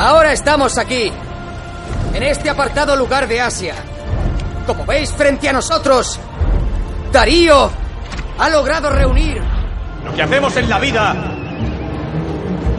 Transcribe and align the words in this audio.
Ahora 0.00 0.32
estamos 0.32 0.78
aquí, 0.78 1.12
en 2.14 2.22
este 2.22 2.48
apartado 2.48 2.96
lugar 2.96 3.28
de 3.28 3.38
Asia. 3.38 3.74
Como 4.66 4.86
veis 4.86 5.12
frente 5.12 5.46
a 5.46 5.52
nosotros, 5.52 6.18
Darío 7.12 7.70
ha 8.38 8.48
logrado 8.48 8.88
reunir 8.88 9.42
Lo 10.02 10.14
que 10.14 10.22
hacemos 10.22 10.56
en 10.56 10.70
la 10.70 10.78
vida 10.78 11.14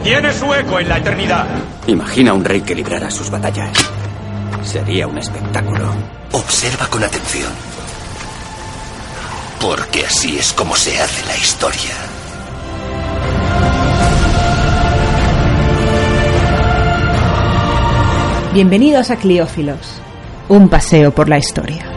tiene 0.02 0.32
su 0.32 0.52
eco 0.52 0.80
en 0.80 0.88
la 0.88 0.98
eternidad. 0.98 1.46
Imagina 1.86 2.32
un 2.32 2.44
rey 2.44 2.62
que 2.62 2.74
librara 2.74 3.08
sus 3.08 3.30
batallas. 3.30 3.70
Sería 4.64 5.06
un 5.06 5.16
espectáculo. 5.16 5.94
Observa 6.32 6.88
con 6.88 7.04
atención. 7.04 7.52
Porque 9.60 10.06
así 10.06 10.38
es 10.40 10.52
como 10.52 10.74
se 10.74 11.00
hace 11.00 11.24
la 11.24 11.36
historia. 11.36 12.11
Bienvenidos 18.54 19.10
a 19.10 19.16
Cliófilos, 19.16 20.02
un 20.50 20.68
paseo 20.68 21.14
por 21.14 21.26
la 21.26 21.38
historia. 21.38 21.90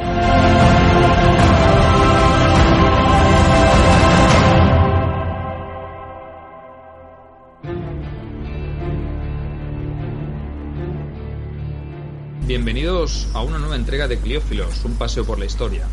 Bienvenidos 12.48 13.28
a 13.34 13.42
una 13.42 13.60
nueva 13.60 13.76
entrega 13.76 14.08
de 14.08 14.18
Cliófilos, 14.18 14.86
un 14.86 14.96
paseo 14.96 15.26
por 15.26 15.38
la 15.38 15.44
historia. 15.44 15.86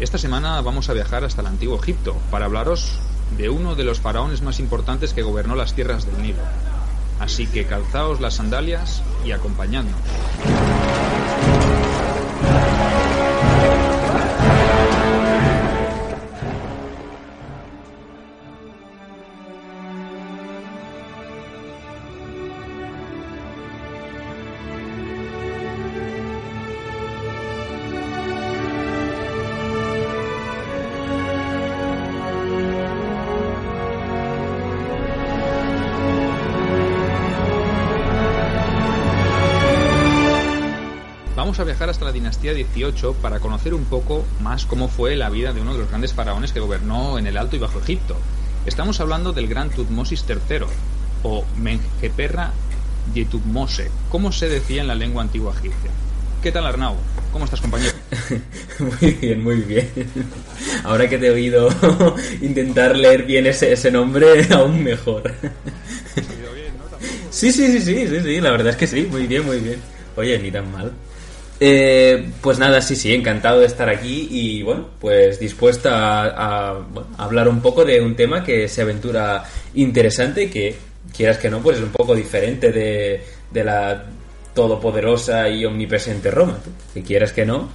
Esta 0.00 0.18
semana 0.18 0.60
vamos 0.60 0.90
a 0.90 0.92
viajar 0.92 1.24
hasta 1.24 1.40
el 1.40 1.46
antiguo 1.46 1.80
Egipto 1.80 2.14
para 2.30 2.44
hablaros 2.44 2.98
de 3.38 3.48
uno 3.48 3.74
de 3.74 3.84
los 3.84 4.00
faraones 4.00 4.42
más 4.42 4.60
importantes 4.60 5.14
que 5.14 5.22
gobernó 5.22 5.54
las 5.54 5.72
tierras 5.72 6.04
del 6.04 6.20
Nilo. 6.20 6.77
Así 7.18 7.46
que 7.46 7.66
calzaos 7.66 8.20
las 8.20 8.34
sandalias 8.34 9.02
y 9.24 9.32
acompañadnos. 9.32 10.00
Vamos 41.48 41.60
a 41.60 41.64
viajar 41.64 41.88
hasta 41.88 42.04
la 42.04 42.12
dinastía 42.12 42.52
18 42.52 43.14
para 43.22 43.40
conocer 43.40 43.72
un 43.72 43.86
poco 43.86 44.22
más 44.42 44.66
cómo 44.66 44.86
fue 44.86 45.16
la 45.16 45.30
vida 45.30 45.54
de 45.54 45.62
uno 45.62 45.72
de 45.72 45.78
los 45.78 45.88
grandes 45.88 46.12
faraones 46.12 46.52
que 46.52 46.60
gobernó 46.60 47.18
en 47.18 47.26
el 47.26 47.38
Alto 47.38 47.56
y 47.56 47.58
Bajo 47.58 47.80
Egipto. 47.80 48.18
Estamos 48.66 49.00
hablando 49.00 49.32
del 49.32 49.48
gran 49.48 49.70
Tutmosis 49.70 50.26
III, 50.28 50.66
o 51.22 51.46
Menjeperra 51.56 52.52
Yetutmose, 53.14 53.90
como 54.10 54.30
se 54.30 54.50
decía 54.50 54.82
en 54.82 54.88
la 54.88 54.94
lengua 54.94 55.22
antigua 55.22 55.54
egipcia. 55.54 55.90
¿Qué 56.42 56.52
tal 56.52 56.66
Arnau? 56.66 56.96
¿Cómo 57.32 57.46
estás, 57.46 57.62
compañero? 57.62 57.96
Muy 59.00 59.12
bien, 59.12 59.42
muy 59.42 59.56
bien. 59.62 59.90
Ahora 60.84 61.08
que 61.08 61.16
te 61.16 61.28
he 61.28 61.30
oído 61.30 61.70
intentar 62.42 62.94
leer 62.94 63.22
bien 63.22 63.46
ese, 63.46 63.72
ese 63.72 63.90
nombre, 63.90 64.46
aún 64.54 64.84
mejor. 64.84 65.32
Sí, 67.30 67.52
sí, 67.52 67.72
sí, 67.72 67.80
sí, 67.80 68.06
sí, 68.06 68.20
sí, 68.22 68.40
la 68.42 68.50
verdad 68.50 68.68
es 68.68 68.76
que 68.76 68.86
sí, 68.86 69.08
muy 69.10 69.26
bien, 69.26 69.46
muy 69.46 69.60
bien. 69.60 69.80
Oye, 70.14 70.38
ni 70.40 70.50
tan 70.50 70.70
mal. 70.70 70.92
Eh, 71.60 72.30
pues 72.40 72.58
nada, 72.58 72.80
sí, 72.80 72.94
sí, 72.94 73.12
encantado 73.12 73.60
de 73.60 73.66
estar 73.66 73.88
aquí 73.88 74.28
y 74.30 74.62
bueno, 74.62 74.90
pues 75.00 75.40
dispuesta 75.40 76.24
a, 76.26 76.84
hablar 77.16 77.48
un 77.48 77.60
poco 77.60 77.84
de 77.84 78.00
un 78.00 78.14
tema 78.14 78.44
que 78.44 78.68
se 78.68 78.82
aventura 78.82 79.42
interesante 79.74 80.44
y 80.44 80.48
que, 80.48 80.76
quieras 81.16 81.38
que 81.38 81.50
no, 81.50 81.60
pues 81.60 81.78
es 81.78 81.82
un 81.82 81.90
poco 81.90 82.14
diferente 82.14 82.70
de, 82.70 83.24
la 83.64 84.04
todopoderosa 84.54 85.48
y 85.48 85.64
omnipresente 85.64 86.30
Roma. 86.30 86.58
Que 86.94 87.02
quieras 87.02 87.32
que 87.32 87.44
no, 87.44 87.68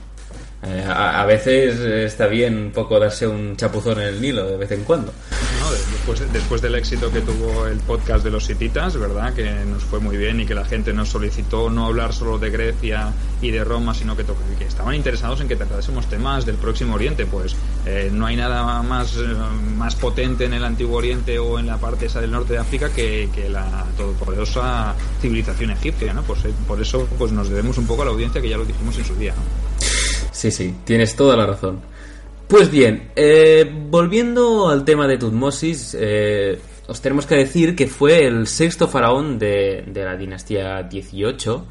eh, 0.66 0.86
a, 0.88 1.22
a 1.22 1.26
veces 1.26 1.80
está 1.80 2.28
bien 2.28 2.58
un 2.58 2.72
poco 2.72 3.00
darse 3.00 3.28
un 3.28 3.56
chapuzón 3.58 4.00
en 4.00 4.08
el 4.08 4.22
Nilo 4.22 4.46
de 4.46 4.58
vez 4.58 4.72
en 4.72 4.84
cuando. 4.84 5.12
No, 5.60 5.72
después, 5.72 6.34
después 6.34 6.62
del 6.62 6.76
éxito 6.76 7.12
que 7.12 7.22
tuvo 7.22 7.68
el 7.68 7.78
podcast 7.80 8.24
de 8.24 8.32
los 8.32 8.50
hititas, 8.50 8.98
¿verdad? 8.98 9.34
Que 9.34 9.50
nos 9.66 9.84
fue 9.84 10.00
muy 10.00 10.18
bien 10.18 10.40
y 10.40 10.46
que 10.46 10.56
la 10.56 10.66
gente 10.66 10.94
nos 10.94 11.10
solicitó 11.10 11.70
no 11.70 11.86
hablar 11.86 12.14
solo 12.14 12.38
de 12.38 12.50
Grecia 12.50 13.14
y 13.42 13.52
de 13.52 13.64
Roma, 13.64 13.94
sino 13.94 14.16
que, 14.16 14.26
estaban 14.66 14.96
interesados 14.96 15.42
en 15.42 15.48
que 15.48 15.56
tratásemos 15.56 16.08
temas 16.08 16.46
del 16.46 16.56
Próximo 16.56 16.96
Oriente. 16.96 17.26
Pues 17.26 17.56
eh, 17.86 18.10
no 18.12 18.26
hay 18.26 18.36
nada 18.36 18.82
más, 18.84 19.16
eh, 19.18 19.26
más 19.76 19.96
potente 19.96 20.46
en 20.46 20.54
el 20.54 20.64
Antiguo 20.64 20.98
Oriente 20.98 21.40
o 21.40 21.60
en 21.60 21.68
la 21.68 21.78
parte 21.78 22.06
esa 22.06 22.22
del 22.22 22.32
norte 22.32 22.54
de 22.54 22.60
África 22.60 22.90
que, 22.90 23.30
que 23.34 23.50
la 23.50 23.86
todopoderosa 23.98 24.96
civilización 25.22 25.72
egipcia, 25.72 26.14
¿no? 26.14 26.24
Pues, 26.24 26.46
eh, 26.46 26.54
por 26.68 26.82
eso 26.82 27.08
pues 27.18 27.32
nos 27.32 27.50
debemos 27.50 27.78
un 27.78 27.88
poco 27.88 28.02
a 28.02 28.06
la 28.06 28.12
audiencia 28.12 28.42
que 28.42 28.50
ya 28.50 28.58
lo 28.58 28.66
dijimos 28.66 28.98
en 28.98 29.06
su 29.06 29.16
día, 29.16 29.34
¿no? 29.34 29.63
Sí, 30.44 30.52
sí, 30.52 30.76
tienes 30.84 31.16
toda 31.16 31.38
la 31.38 31.46
razón. 31.46 31.80
Pues 32.50 32.70
bien, 32.70 33.12
eh, 33.16 33.66
volviendo 33.90 34.68
al 34.68 34.84
tema 34.84 35.08
de 35.08 35.18
Tutmosis, 35.18 35.96
eh, 35.98 36.60
os 36.86 37.00
tenemos 37.00 37.26
que 37.26 37.36
decir 37.36 37.78
que 37.78 37.88
fue 37.88 38.26
el 38.26 38.46
sexto 38.48 38.90
faraón 38.90 39.40
de, 39.40 39.86
de 39.88 40.04
la 40.04 40.18
dinastía 40.18 40.84
18 40.84 41.66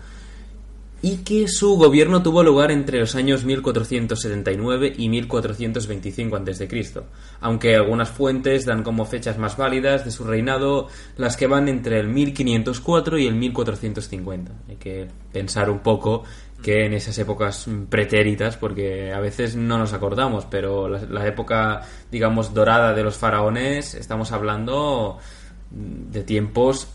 y 1.02 1.16
que 1.18 1.48
su 1.48 1.76
gobierno 1.76 2.22
tuvo 2.22 2.44
lugar 2.44 2.70
entre 2.70 3.00
los 3.00 3.16
años 3.16 3.44
1479 3.44 4.94
y 4.96 5.08
1425 5.08 6.36
a.C., 6.36 7.02
aunque 7.40 7.74
algunas 7.74 8.08
fuentes 8.08 8.64
dan 8.64 8.84
como 8.84 9.04
fechas 9.04 9.36
más 9.36 9.56
válidas 9.56 10.04
de 10.04 10.12
su 10.12 10.24
reinado 10.24 10.86
las 11.16 11.36
que 11.36 11.48
van 11.48 11.68
entre 11.68 11.98
el 11.98 12.06
1504 12.06 13.18
y 13.18 13.26
el 13.26 13.34
1450. 13.34 14.52
Hay 14.68 14.76
que 14.76 15.08
pensar 15.32 15.68
un 15.68 15.80
poco 15.80 16.22
que 16.62 16.86
en 16.86 16.94
esas 16.94 17.18
épocas 17.18 17.66
pretéritas, 17.88 18.56
porque 18.56 19.12
a 19.12 19.20
veces 19.20 19.56
no 19.56 19.78
nos 19.78 19.92
acordamos, 19.92 20.46
pero 20.46 20.88
la, 20.88 21.26
época, 21.26 21.82
digamos, 22.10 22.54
dorada 22.54 22.94
de 22.94 23.02
los 23.02 23.16
faraones, 23.16 23.94
estamos 23.94 24.32
hablando 24.32 25.18
de 25.70 26.22
tiempos, 26.22 26.88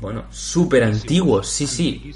bueno, 0.00 0.24
súper 0.30 0.84
antiguos, 0.84 1.48
sí, 1.48 1.66
sí, 1.66 2.12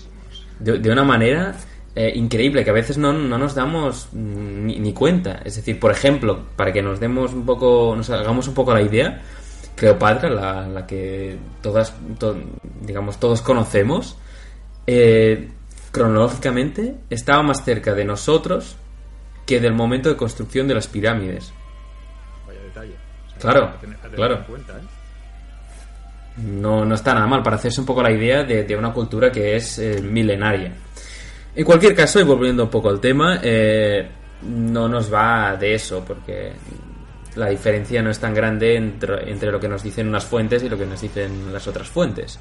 de, 0.58 0.78
de 0.78 0.90
una 0.90 1.04
manera 1.04 1.54
eh, 1.96 2.12
increíble 2.14 2.64
que 2.64 2.70
a 2.70 2.74
veces 2.74 2.98
no, 2.98 3.12
no 3.12 3.38
nos 3.38 3.54
damos 3.54 4.08
mm, 4.12 4.66
ni, 4.66 4.92
cuenta. 4.92 5.40
Es 5.44 5.56
decir, 5.56 5.78
por 5.78 5.92
ejemplo, 5.92 6.40
para 6.56 6.72
que 6.72 6.82
nos 6.82 6.98
demos 6.98 7.32
un 7.32 7.46
poco, 7.46 7.94
nos 7.96 8.10
hagamos 8.10 8.48
un 8.48 8.54
poco 8.54 8.74
la 8.74 8.82
idea, 8.82 9.22
Cleopatra, 9.76 10.28
la, 10.28 10.66
la 10.68 10.86
que 10.86 11.36
todas, 11.62 11.94
to- 12.18 12.36
digamos, 12.80 13.18
todos 13.18 13.42
conocemos, 13.42 14.16
eh, 14.86 15.48
cronológicamente 15.94 16.96
estaba 17.08 17.42
más 17.44 17.64
cerca 17.64 17.94
de 17.94 18.04
nosotros 18.04 18.74
que 19.46 19.60
del 19.60 19.74
momento 19.74 20.08
de 20.08 20.16
construcción 20.16 20.66
de 20.66 20.74
las 20.74 20.88
pirámides. 20.88 21.52
Vaya 22.46 22.60
detalle. 22.62 22.94
O 23.28 23.30
sea, 23.30 23.38
Claro, 23.38 23.64
a 23.66 23.78
tener- 23.80 23.96
a 23.98 24.02
tener 24.02 24.16
claro. 24.16 24.44
cuenta, 24.46 24.72
¿eh? 24.74 24.82
No, 26.38 26.84
no 26.84 26.94
está 26.96 27.14
nada 27.14 27.28
mal 27.28 27.42
para 27.44 27.56
hacerse 27.56 27.80
un 27.80 27.86
poco 27.86 28.02
la 28.02 28.10
idea 28.10 28.42
de, 28.42 28.64
de 28.64 28.76
una 28.76 28.92
cultura 28.92 29.30
que 29.30 29.54
es 29.54 29.78
eh, 29.78 30.00
milenaria. 30.02 30.72
En 31.54 31.64
cualquier 31.64 31.94
caso, 31.94 32.18
y 32.18 32.24
volviendo 32.24 32.64
un 32.64 32.70
poco 32.70 32.88
al 32.90 32.98
tema, 33.00 33.38
eh, 33.40 34.08
no 34.42 34.88
nos 34.88 35.12
va 35.14 35.56
de 35.56 35.74
eso, 35.74 36.04
porque 36.04 36.52
la 37.36 37.48
diferencia 37.50 38.02
no 38.02 38.10
es 38.10 38.18
tan 38.18 38.34
grande 38.34 38.74
entre, 38.74 39.30
entre 39.30 39.52
lo 39.52 39.60
que 39.60 39.68
nos 39.68 39.84
dicen 39.84 40.08
unas 40.08 40.24
fuentes 40.24 40.64
y 40.64 40.68
lo 40.68 40.76
que 40.76 40.86
nos 40.86 41.00
dicen 41.00 41.52
las 41.52 41.68
otras 41.68 41.86
fuentes. 41.86 42.40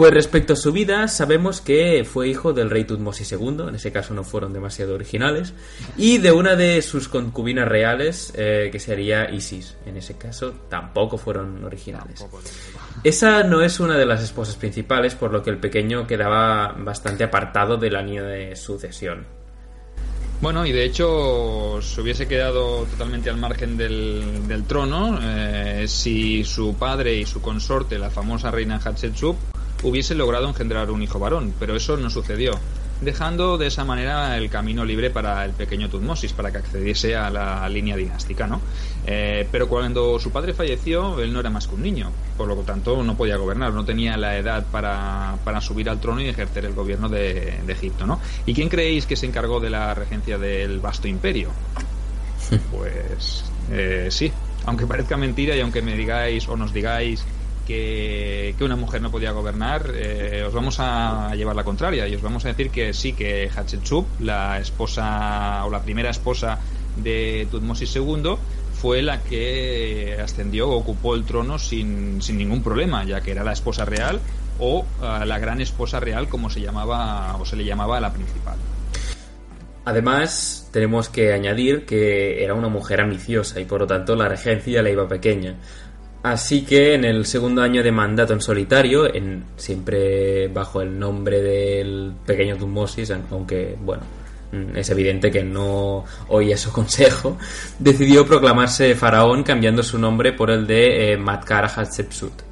Pues 0.00 0.14
respecto 0.14 0.54
a 0.54 0.56
su 0.56 0.72
vida, 0.72 1.08
sabemos 1.08 1.60
que 1.60 2.06
fue 2.10 2.26
hijo 2.26 2.54
del 2.54 2.70
rey 2.70 2.84
Tutmosis 2.84 3.32
II, 3.32 3.64
en 3.68 3.74
ese 3.74 3.92
caso 3.92 4.14
no 4.14 4.24
fueron 4.24 4.54
demasiado 4.54 4.94
originales, 4.94 5.52
y 5.98 6.16
de 6.16 6.32
una 6.32 6.56
de 6.56 6.80
sus 6.80 7.06
concubinas 7.06 7.68
reales, 7.68 8.32
eh, 8.34 8.70
que 8.72 8.80
sería 8.80 9.30
Isis. 9.30 9.76
En 9.84 9.98
ese 9.98 10.16
caso 10.16 10.54
tampoco 10.70 11.18
fueron 11.18 11.62
originales. 11.64 12.26
Esa 13.04 13.42
no 13.42 13.60
es 13.60 13.78
una 13.78 13.98
de 13.98 14.06
las 14.06 14.22
esposas 14.22 14.56
principales, 14.56 15.14
por 15.14 15.32
lo 15.32 15.42
que 15.42 15.50
el 15.50 15.58
pequeño 15.58 16.06
quedaba 16.06 16.72
bastante 16.78 17.24
apartado 17.24 17.76
de 17.76 17.90
la 17.90 18.00
línea 18.00 18.22
de 18.22 18.56
sucesión. 18.56 19.26
Bueno, 20.40 20.64
y 20.64 20.72
de 20.72 20.86
hecho 20.86 21.82
se 21.82 22.00
hubiese 22.00 22.26
quedado 22.26 22.86
totalmente 22.86 23.28
al 23.28 23.36
margen 23.36 23.76
del, 23.76 24.48
del 24.48 24.64
trono 24.64 25.18
eh, 25.22 25.84
si 25.86 26.42
su 26.44 26.74
padre 26.76 27.16
y 27.16 27.26
su 27.26 27.42
consorte, 27.42 27.98
la 27.98 28.08
famosa 28.08 28.50
reina 28.50 28.80
Hatshepsut, 28.82 29.36
hubiese 29.82 30.14
logrado 30.14 30.48
engendrar 30.48 30.90
un 30.90 31.02
hijo 31.02 31.18
varón, 31.18 31.54
pero 31.58 31.76
eso 31.76 31.96
no 31.96 32.10
sucedió, 32.10 32.58
dejando 33.00 33.56
de 33.56 33.66
esa 33.66 33.84
manera 33.84 34.36
el 34.36 34.50
camino 34.50 34.84
libre 34.84 35.10
para 35.10 35.44
el 35.44 35.52
pequeño 35.52 35.88
Tutmosis, 35.88 36.32
para 36.32 36.50
que 36.50 36.58
accediese 36.58 37.16
a 37.16 37.30
la 37.30 37.68
línea 37.68 37.96
dinástica, 37.96 38.46
¿no? 38.46 38.60
Eh, 39.06 39.48
pero 39.50 39.68
cuando 39.68 40.18
su 40.18 40.30
padre 40.30 40.52
falleció, 40.52 41.20
él 41.20 41.32
no 41.32 41.40
era 41.40 41.50
más 41.50 41.66
que 41.66 41.74
un 41.74 41.82
niño, 41.82 42.10
por 42.36 42.48
lo 42.48 42.56
tanto 42.56 43.02
no 43.02 43.16
podía 43.16 43.36
gobernar, 43.36 43.72
no 43.72 43.84
tenía 43.84 44.16
la 44.16 44.36
edad 44.36 44.66
para, 44.70 45.36
para 45.44 45.60
subir 45.60 45.88
al 45.88 46.00
trono 46.00 46.20
y 46.20 46.28
ejercer 46.28 46.66
el 46.66 46.74
gobierno 46.74 47.08
de, 47.08 47.60
de 47.64 47.72
Egipto, 47.72 48.06
¿no? 48.06 48.20
¿Y 48.46 48.54
quién 48.54 48.68
creéis 48.68 49.06
que 49.06 49.16
se 49.16 49.26
encargó 49.26 49.60
de 49.60 49.70
la 49.70 49.94
regencia 49.94 50.38
del 50.38 50.80
vasto 50.80 51.08
imperio? 51.08 51.50
Pues 52.72 53.44
eh, 53.70 54.08
sí, 54.10 54.32
aunque 54.66 54.84
parezca 54.84 55.16
mentira 55.16 55.54
y 55.54 55.60
aunque 55.60 55.82
me 55.82 55.96
digáis 55.96 56.48
o 56.48 56.56
nos 56.56 56.72
digáis 56.72 57.24
que, 57.70 58.64
una 58.64 58.76
mujer 58.76 59.00
no 59.00 59.10
podía 59.10 59.30
gobernar, 59.32 59.92
eh, 59.94 60.44
os 60.46 60.52
vamos 60.52 60.76
a 60.80 61.34
llevar 61.34 61.56
la 61.56 61.64
contraria 61.64 62.06
y 62.08 62.14
os 62.14 62.22
vamos 62.22 62.44
a 62.44 62.48
decir 62.48 62.70
que 62.70 62.92
sí, 62.92 63.12
que 63.12 63.48
Hatshepsut, 63.48 64.20
la 64.20 64.58
esposa 64.58 65.64
o 65.64 65.70
la 65.70 65.82
primera 65.82 66.10
esposa 66.10 66.58
de 66.96 67.46
Tutmosis 67.50 67.96
II, 67.96 68.36
fue 68.74 69.02
la 69.02 69.22
que 69.22 70.18
ascendió 70.22 70.68
o 70.68 70.76
ocupó 70.76 71.14
el 71.14 71.24
trono 71.24 71.58
sin, 71.58 72.20
sin 72.22 72.38
ningún 72.38 72.62
problema, 72.62 73.04
ya 73.04 73.20
que 73.20 73.30
era 73.30 73.44
la 73.44 73.52
esposa 73.52 73.84
real 73.84 74.20
o 74.58 74.80
uh, 74.80 75.24
la 75.24 75.38
gran 75.38 75.60
esposa 75.60 76.00
real, 76.00 76.28
como 76.28 76.50
se 76.50 76.60
llamaba 76.60 77.36
o 77.36 77.44
se 77.44 77.56
le 77.56 77.64
llamaba 77.64 77.98
a 77.98 78.00
la 78.00 78.12
principal. 78.12 78.56
Además, 79.84 80.68
tenemos 80.72 81.08
que 81.08 81.32
añadir 81.32 81.86
que 81.86 82.44
era 82.44 82.54
una 82.54 82.68
mujer 82.68 83.00
ambiciosa 83.00 83.60
y 83.60 83.64
por 83.64 83.80
lo 83.80 83.86
tanto 83.86 84.14
la 84.14 84.28
regencia 84.28 84.82
le 84.82 84.92
iba 84.92 85.08
pequeña. 85.08 85.56
Así 86.22 86.66
que 86.66 86.94
en 86.94 87.04
el 87.04 87.24
segundo 87.24 87.62
año 87.62 87.82
de 87.82 87.92
mandato 87.92 88.34
en 88.34 88.42
solitario, 88.42 89.10
siempre 89.56 90.48
bajo 90.48 90.82
el 90.82 90.98
nombre 90.98 91.40
del 91.40 92.12
pequeño 92.26 92.56
Tutmosis, 92.58 93.10
aunque 93.30 93.76
bueno, 93.80 94.02
mm, 94.52 94.76
es 94.76 94.90
evidente 94.90 95.30
que 95.30 95.42
no 95.42 96.04
oía 96.28 96.58
su 96.58 96.72
consejo, 96.72 97.38
decidió 97.78 98.26
proclamarse 98.26 98.94
faraón 98.94 99.42
cambiando 99.42 99.82
su 99.82 99.98
nombre 99.98 100.34
por 100.34 100.50
el 100.50 100.66
de 100.66 101.12
eh, 101.12 101.16
Matkara 101.16 101.68
Hatshepsut. 101.68 102.42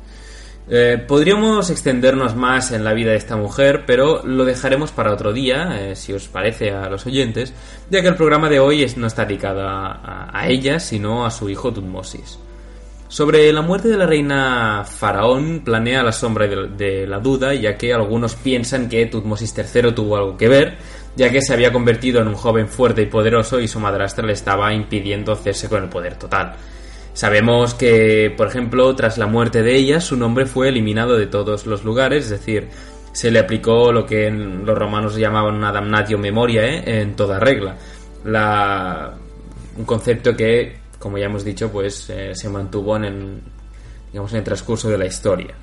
Eh, 0.70 1.02
podríamos 1.06 1.68
extendernos 1.70 2.36
más 2.36 2.72
en 2.72 2.84
la 2.84 2.94
vida 2.94 3.10
de 3.10 3.16
esta 3.16 3.36
mujer, 3.36 3.84
pero 3.86 4.22
lo 4.24 4.46
dejaremos 4.46 4.92
para 4.92 5.12
otro 5.12 5.32
día, 5.34 5.78
eh, 5.80 5.96
si 5.96 6.14
os 6.14 6.28
parece 6.28 6.72
a 6.72 6.88
los 6.88 7.06
oyentes, 7.06 7.52
ya 7.90 8.00
que 8.00 8.08
el 8.08 8.16
programa 8.16 8.48
de 8.48 8.60
hoy 8.60 8.86
no 8.96 9.06
está 9.06 9.26
dedicado 9.26 9.66
a, 9.66 9.92
a, 9.92 10.40
a 10.40 10.48
ella, 10.48 10.80
sino 10.80 11.26
a 11.26 11.30
su 11.30 11.48
hijo 11.50 11.72
Tutmosis. 11.72 12.38
Sobre 13.08 13.50
la 13.54 13.62
muerte 13.62 13.88
de 13.88 13.96
la 13.96 14.04
reina 14.04 14.84
Faraón 14.84 15.62
planea 15.64 16.02
la 16.02 16.12
sombra 16.12 16.46
de, 16.46 17.06
la 17.06 17.18
duda, 17.18 17.54
ya 17.54 17.78
que 17.78 17.94
algunos 17.94 18.34
piensan 18.34 18.90
que 18.90 19.06
Tutmosis 19.06 19.54
III 19.56 19.92
tuvo 19.92 20.18
algo 20.18 20.36
que 20.36 20.46
ver, 20.46 20.76
ya 21.16 21.30
que 21.30 21.40
se 21.40 21.54
había 21.54 21.72
convertido 21.72 22.20
en 22.20 22.28
un 22.28 22.34
joven 22.34 22.68
fuerte 22.68 23.00
y 23.00 23.06
poderoso 23.06 23.60
y 23.60 23.66
su 23.66 23.80
madrastra 23.80 24.26
le 24.26 24.34
estaba 24.34 24.74
impidiendo 24.74 25.32
hacerse 25.32 25.70
con 25.70 25.82
el 25.82 25.88
poder 25.88 26.16
total. 26.16 26.54
Sabemos 27.14 27.72
que, 27.72 28.32
por 28.36 28.46
ejemplo, 28.46 28.94
tras 28.94 29.16
la 29.16 29.26
muerte 29.26 29.62
de 29.62 29.74
ella, 29.74 30.00
su 30.00 30.16
nombre 30.16 30.44
fue 30.44 30.68
eliminado 30.68 31.16
de 31.16 31.26
todos 31.26 31.66
los 31.66 31.84
lugares, 31.84 32.24
es 32.24 32.30
decir, 32.30 32.68
se 33.12 33.30
le 33.30 33.38
aplicó 33.38 33.90
lo 33.90 34.04
que 34.04 34.30
los 34.30 34.78
romanos 34.78 35.16
llamaban 35.16 35.54
una 35.54 35.72
damnatio 35.72 36.18
memoriae 36.18 37.00
en 37.00 37.16
toda 37.16 37.40
regla. 37.40 37.74
La, 38.24 39.14
un 39.76 39.84
concepto 39.84 40.36
que, 40.36 40.77
como 40.98 41.18
ya 41.18 41.26
hemos 41.26 41.44
dicho, 41.44 41.70
pues 41.70 42.08
eh, 42.10 42.34
se 42.34 42.48
mantuvo 42.48 42.96
en 42.96 43.04
el, 43.04 43.40
digamos, 44.12 44.32
en 44.32 44.38
el 44.38 44.44
transcurso 44.44 44.88
de 44.88 44.98
la 44.98 45.06
historia. 45.06 45.54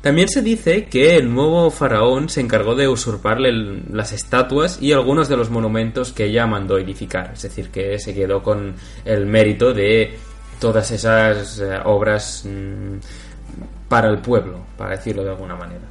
También 0.00 0.28
se 0.28 0.40
dice 0.40 0.86
que 0.86 1.16
el 1.16 1.32
nuevo 1.32 1.70
faraón 1.70 2.30
se 2.30 2.40
encargó 2.40 2.74
de 2.74 2.88
usurparle 2.88 3.52
las 3.90 4.12
estatuas 4.12 4.80
y 4.80 4.92
algunos 4.92 5.28
de 5.28 5.36
los 5.36 5.50
monumentos 5.50 6.12
que 6.12 6.24
ella 6.24 6.46
mandó 6.46 6.78
edificar, 6.78 7.32
es 7.34 7.42
decir, 7.42 7.68
que 7.68 7.98
se 7.98 8.14
quedó 8.14 8.42
con 8.42 8.74
el 9.04 9.26
mérito 9.26 9.74
de 9.74 10.18
todas 10.58 10.90
esas 10.90 11.58
eh, 11.58 11.78
obras 11.84 12.44
mmm, 12.46 12.96
para 13.90 14.08
el 14.08 14.20
pueblo, 14.20 14.60
para 14.78 14.96
decirlo 14.96 15.22
de 15.22 15.30
alguna 15.30 15.56
manera. 15.56 15.84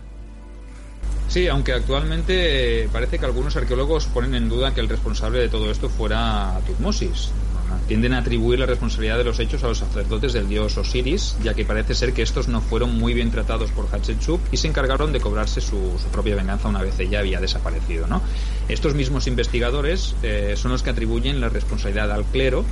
Sí, 1.27 1.47
aunque 1.47 1.73
actualmente 1.73 2.85
eh, 2.85 2.89
parece 2.91 3.19
que 3.19 3.25
algunos 3.27 3.55
arqueólogos 3.55 4.07
ponen 4.07 4.33
en 4.33 4.49
duda 4.49 4.73
que 4.73 4.81
el 4.81 4.89
responsable 4.89 5.37
de 5.37 5.49
todo 5.49 5.69
esto 5.69 5.87
fuera 5.87 6.59
Tutmosis. 6.65 7.29
Tienden 7.87 8.13
a 8.13 8.19
atribuir 8.19 8.59
la 8.59 8.65
responsabilidad 8.65 9.17
de 9.17 9.23
los 9.23 9.39
hechos 9.39 9.63
a 9.63 9.67
los 9.67 9.79
sacerdotes 9.79 10.33
del 10.33 10.47
dios 10.47 10.77
Osiris, 10.77 11.35
ya 11.43 11.53
que 11.53 11.65
parece 11.65 11.95
ser 11.95 12.13
que 12.13 12.21
estos 12.21 12.47
no 12.47 12.61
fueron 12.61 12.97
muy 12.97 13.13
bien 13.13 13.31
tratados 13.31 13.71
por 13.71 13.87
Hatshepsut 13.87 14.41
y 14.51 14.57
se 14.57 14.67
encargaron 14.67 15.11
de 15.11 15.19
cobrarse 15.19 15.61
su, 15.61 15.99
propia 16.11 16.35
venganza 16.35 16.67
una 16.67 16.81
vez 16.81 16.99
ella 16.99 17.19
había 17.19 17.39
desaparecido. 17.39 18.07
¿no? 18.07 18.21
Estos 18.67 18.95
mismos 18.95 19.27
investigadores 19.27 20.15
eh, 20.23 20.55
son 20.57 20.71
los 20.71 20.83
que 20.83 20.89
atribuyen 20.89 21.41
la 21.41 21.49
responsabilidad 21.49 22.11
al 22.11 22.25
clero 22.25 22.65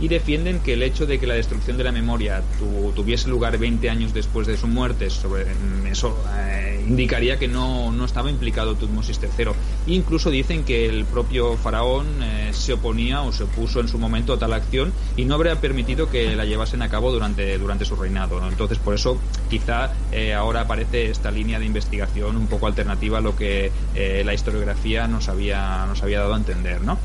y 0.00 0.08
defienden 0.08 0.60
que 0.60 0.74
el 0.74 0.82
hecho 0.82 1.06
de 1.06 1.18
que 1.18 1.26
la 1.26 1.34
destrucción 1.34 1.76
de 1.76 1.84
la 1.84 1.92
memoria 1.92 2.42
tu, 2.58 2.92
tuviese 2.92 3.28
lugar 3.28 3.56
20 3.58 3.88
años 3.90 4.12
después 4.12 4.46
de 4.46 4.56
su 4.56 4.66
muerte 4.66 5.10
sobre 5.10 5.46
eso 5.90 6.16
eh, 6.36 6.84
indicaría 6.86 7.38
que 7.38 7.48
no, 7.48 7.92
no, 7.92 8.04
estaba 8.04 8.30
implicado 8.30 8.74
Tutmosis 8.74 9.20
III. 9.22 9.52
Incluso 9.86 10.30
dicen 10.30 10.64
que 10.64 10.86
el 10.86 11.04
propio 11.04 11.56
faraón 11.56 12.06
eh, 12.22 12.50
se 12.52 12.72
oponía 12.72 13.22
o 13.22 13.32
se 13.32 13.44
opuso 13.44 13.80
en 13.80 13.88
su 13.88 13.98
momento 13.98 14.32
a 14.32 14.38
tal 14.38 14.52
acción 14.52 14.92
y 15.16 15.24
no 15.24 15.36
habría 15.36 15.60
permitido 15.60 16.10
que 16.10 16.34
la 16.36 16.44
llevasen 16.44 16.82
a 16.82 16.88
cabo 16.88 17.12
durante, 17.12 17.56
durante 17.58 17.84
su 17.84 17.96
reinado. 17.96 18.40
¿no? 18.40 18.48
Entonces, 18.48 18.78
por 18.78 18.94
eso 18.94 19.18
quizá 19.48 19.92
eh, 20.12 20.34
ahora 20.34 20.62
aparece 20.62 21.10
esta 21.10 21.30
línea 21.30 21.58
de 21.58 21.66
investigación 21.66 22.36
un 22.36 22.46
poco 22.48 22.66
alternativa 22.66 23.18
a 23.18 23.20
lo 23.20 23.36
que 23.36 23.70
la 23.94 24.34
historiografía 24.34 25.06
nos 25.06 25.28
había, 25.28 25.86
nos 25.86 26.02
había 26.02 26.20
dado 26.20 26.34
a 26.34 26.36
entender. 26.36 26.82
¿no? 26.82 26.98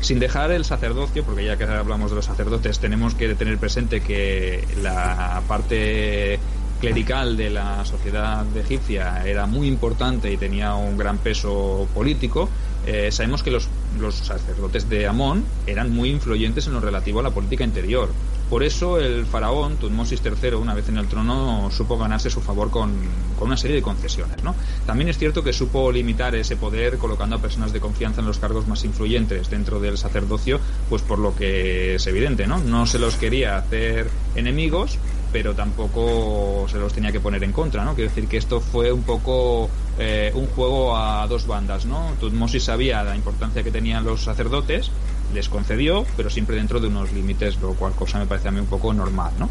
Sin 0.00 0.18
dejar 0.18 0.50
el 0.50 0.64
sacerdocio, 0.64 1.24
porque 1.24 1.44
ya 1.44 1.56
que 1.56 1.64
hablamos 1.64 2.10
de 2.10 2.16
los 2.16 2.24
sacerdotes, 2.24 2.78
tenemos 2.78 3.14
que 3.14 3.34
tener 3.34 3.58
presente 3.58 4.00
que 4.00 4.66
la 4.82 5.42
parte 5.48 6.38
clerical 6.80 7.36
de 7.36 7.50
la 7.50 7.84
sociedad 7.84 8.44
egipcia 8.56 9.26
era 9.26 9.46
muy 9.46 9.66
importante 9.68 10.30
y 10.30 10.36
tenía 10.36 10.74
un 10.74 10.98
gran 10.98 11.18
peso 11.18 11.88
político, 11.94 12.48
eh, 12.86 13.10
sabemos 13.10 13.42
que 13.42 13.50
los, 13.50 13.68
los, 13.98 14.14
sacerdotes 14.16 14.90
de 14.90 15.06
Amón 15.06 15.44
eran 15.66 15.90
muy 15.90 16.10
influyentes 16.10 16.66
en 16.66 16.74
lo 16.74 16.80
relativo 16.80 17.20
a 17.20 17.22
la 17.22 17.30
política 17.30 17.64
interior. 17.64 18.10
Por 18.50 18.62
eso 18.62 18.98
el 18.98 19.26
faraón 19.26 19.76
Tutmosis 19.76 20.20
III, 20.22 20.54
una 20.54 20.74
vez 20.74 20.88
en 20.88 20.98
el 20.98 21.08
trono, 21.08 21.70
supo 21.70 21.96
ganarse 21.96 22.30
su 22.30 22.40
favor 22.40 22.70
con, 22.70 22.92
una 23.40 23.56
serie 23.56 23.76
de 23.76 23.82
concesiones. 23.82 24.42
¿no? 24.42 24.54
También 24.86 25.08
es 25.08 25.18
cierto 25.18 25.42
que 25.44 25.52
supo 25.52 25.92
limitar 25.92 26.34
ese 26.34 26.56
poder 26.56 26.96
colocando 26.98 27.36
a 27.36 27.40
personas 27.40 27.72
de 27.72 27.80
confianza 27.80 28.20
en 28.20 28.26
los 28.26 28.38
cargos 28.38 28.66
más 28.66 28.84
influyentes 28.84 29.50
dentro 29.50 29.80
del 29.80 29.98
sacerdocio, 29.98 30.60
pues 30.88 31.02
por 31.02 31.18
lo 31.18 31.34
que 31.36 31.96
es 31.96 32.06
evidente, 32.06 32.46
¿no? 32.46 32.58
No 32.58 32.86
se 32.86 32.98
los 32.98 33.16
quería 33.16 33.56
hacer 33.56 34.08
enemigos, 34.34 34.98
pero 35.34 35.52
tampoco 35.52 36.66
se 36.70 36.78
los 36.78 36.92
tenía 36.92 37.10
que 37.10 37.18
poner 37.20 37.42
en 37.42 37.52
contra, 37.52 37.84
¿no? 37.84 37.94
Quiero 37.94 38.08
decir 38.08 38.28
que 38.28 38.36
esto 38.36 38.60
fue 38.60 38.92
un 38.92 39.02
poco 39.02 39.68
eh, 39.98 40.30
un 40.32 40.46
juego 40.46 40.96
a 40.96 41.26
dos 41.26 41.46
bandas, 41.46 41.86
¿no? 41.86 42.12
Tutmosis 42.20 42.62
sabía 42.62 43.02
la 43.02 43.16
importancia 43.16 43.64
que 43.64 43.72
tenían 43.72 44.04
los 44.04 44.22
sacerdotes, 44.22 44.92
les 45.34 45.48
concedió, 45.48 46.06
pero 46.16 46.30
siempre 46.30 46.56
dentro 46.56 46.80
de 46.80 46.86
unos 46.86 47.12
límites, 47.12 47.60
lo 47.60 47.74
cual 47.74 47.92
cosa 47.92 48.18
me 48.18 48.26
parece 48.26 48.48
a 48.48 48.50
mí 48.50 48.60
un 48.60 48.66
poco 48.66 48.94
normal, 48.94 49.32
¿no? 49.38 49.48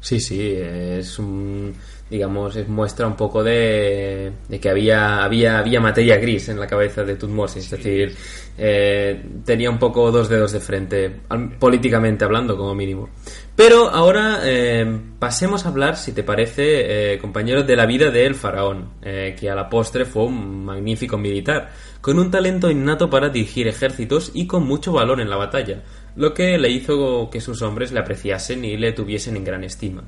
Sí, 0.00 0.20
sí, 0.20 0.52
es 0.54 1.18
un, 1.18 1.74
digamos, 2.10 2.54
es 2.56 2.68
muestra 2.68 3.06
un 3.06 3.16
poco 3.16 3.42
de, 3.42 4.32
de, 4.48 4.60
que 4.60 4.68
había, 4.68 5.24
había, 5.24 5.58
había 5.58 5.80
materia 5.80 6.16
gris 6.18 6.48
en 6.48 6.60
la 6.60 6.66
cabeza 6.66 7.02
de 7.02 7.16
Tutmosis, 7.16 7.64
sí. 7.64 7.74
es 7.74 7.82
decir, 7.82 8.16
eh, 8.58 9.20
tenía 9.44 9.70
un 9.70 9.78
poco 9.78 10.12
dos 10.12 10.28
dedos 10.28 10.52
de 10.52 10.60
frente, 10.60 11.10
políticamente 11.58 12.24
hablando 12.24 12.56
como 12.56 12.74
mínimo. 12.74 13.08
Pero 13.56 13.88
ahora 13.88 14.40
eh, 14.44 15.00
pasemos 15.18 15.64
a 15.64 15.70
hablar, 15.70 15.96
si 15.96 16.12
te 16.12 16.22
parece, 16.22 17.14
eh, 17.14 17.18
compañeros, 17.18 17.66
de 17.66 17.76
la 17.76 17.86
vida 17.86 18.10
del 18.10 18.34
faraón, 18.34 18.90
que 19.00 19.50
a 19.50 19.54
la 19.54 19.68
postre 19.68 20.04
fue 20.04 20.24
un 20.24 20.64
magnífico 20.64 21.16
militar, 21.16 21.70
con 22.00 22.18
un 22.18 22.30
talento 22.30 22.70
innato 22.70 23.08
para 23.08 23.28
dirigir 23.28 23.66
ejércitos 23.66 24.30
y 24.34 24.46
con 24.46 24.66
mucho 24.66 24.92
valor 24.92 25.20
en 25.20 25.30
la 25.30 25.36
batalla, 25.36 25.82
lo 26.16 26.34
que 26.34 26.58
le 26.58 26.68
hizo 26.68 27.30
que 27.30 27.40
sus 27.40 27.62
hombres 27.62 27.92
le 27.92 28.00
apreciasen 28.00 28.64
y 28.64 28.76
le 28.76 28.92
tuviesen 28.92 29.36
en 29.36 29.44
gran 29.44 29.64
estima. 29.64 30.04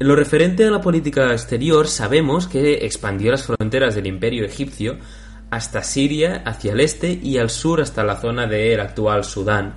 En 0.00 0.06
lo 0.06 0.14
referente 0.14 0.64
a 0.64 0.70
la 0.70 0.80
política 0.80 1.32
exterior, 1.32 1.88
sabemos 1.88 2.46
que 2.46 2.84
expandió 2.86 3.32
las 3.32 3.42
fronteras 3.44 3.94
del 3.94 4.06
imperio 4.06 4.44
egipcio 4.44 4.96
hasta 5.50 5.82
Siria, 5.82 6.42
hacia 6.44 6.72
el 6.72 6.80
este 6.80 7.10
y 7.20 7.38
al 7.38 7.50
sur 7.50 7.80
hasta 7.80 8.04
la 8.04 8.16
zona 8.20 8.46
del 8.46 8.78
actual 8.80 9.24
Sudán, 9.24 9.74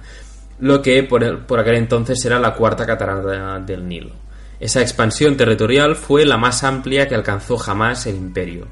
lo 0.59 0.81
que 0.81 1.01
por, 1.03 1.23
el- 1.23 1.39
por 1.39 1.59
aquel 1.59 1.75
entonces 1.75 2.23
era 2.25 2.39
la 2.39 2.53
cuarta 2.53 2.85
catarata 2.85 3.59
del 3.59 3.87
Nilo. 3.87 4.11
Esa 4.59 4.81
expansión 4.81 5.35
territorial 5.37 5.95
fue 5.95 6.23
la 6.25 6.37
más 6.37 6.63
amplia 6.63 7.07
que 7.07 7.15
alcanzó 7.15 7.57
jamás 7.57 8.05
el 8.05 8.15
imperio. 8.17 8.67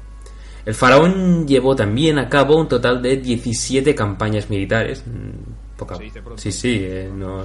El 0.64 0.74
faraón 0.74 1.48
llevó 1.48 1.74
también 1.74 2.18
a 2.20 2.28
cabo 2.28 2.56
un 2.60 2.68
total 2.68 3.02
de 3.02 3.16
17 3.16 3.92
campañas 3.94 4.48
militares. 4.50 5.02
mm, 5.04 5.76
poca-. 5.76 5.96
Sí, 6.38 6.52
sí, 6.52 6.78
eh, 6.82 7.10
no- 7.12 7.44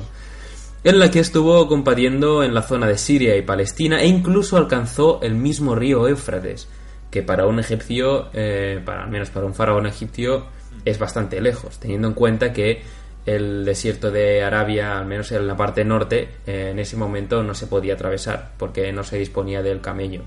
en 0.85 0.99
la 0.99 1.09
que 1.09 1.19
estuvo 1.19 1.67
combatiendo 1.67 2.43
en 2.43 2.53
la 2.53 2.61
zona 2.61 2.85
de 2.85 2.99
Siria 2.99 3.35
y 3.35 3.41
Palestina 3.41 4.01
e 4.01 4.07
incluso 4.07 4.55
alcanzó 4.55 5.19
el 5.23 5.33
mismo 5.33 5.73
río 5.73 6.07
Éufrates, 6.07 6.69
que 7.09 7.23
para 7.23 7.47
un 7.47 7.59
egipcio, 7.59 8.29
eh, 8.33 8.79
para, 8.85 9.03
al 9.03 9.09
menos 9.09 9.31
para 9.31 9.47
un 9.47 9.55
faraón 9.55 9.87
egipcio, 9.87 10.45
es 10.85 10.99
bastante 10.99 11.41
lejos, 11.41 11.79
teniendo 11.79 12.07
en 12.07 12.13
cuenta 12.13 12.53
que 12.53 12.83
el 13.25 13.65
desierto 13.65 14.11
de 14.11 14.43
Arabia, 14.43 14.99
al 14.99 15.07
menos 15.07 15.31
en 15.31 15.47
la 15.47 15.57
parte 15.57 15.83
norte, 15.83 16.29
eh, 16.45 16.69
en 16.69 16.77
ese 16.77 16.97
momento 16.97 17.41
no 17.41 17.55
se 17.55 17.65
podía 17.65 17.95
atravesar 17.95 18.51
porque 18.59 18.93
no 18.93 19.03
se 19.03 19.17
disponía 19.17 19.63
del 19.63 19.81
camello, 19.81 20.21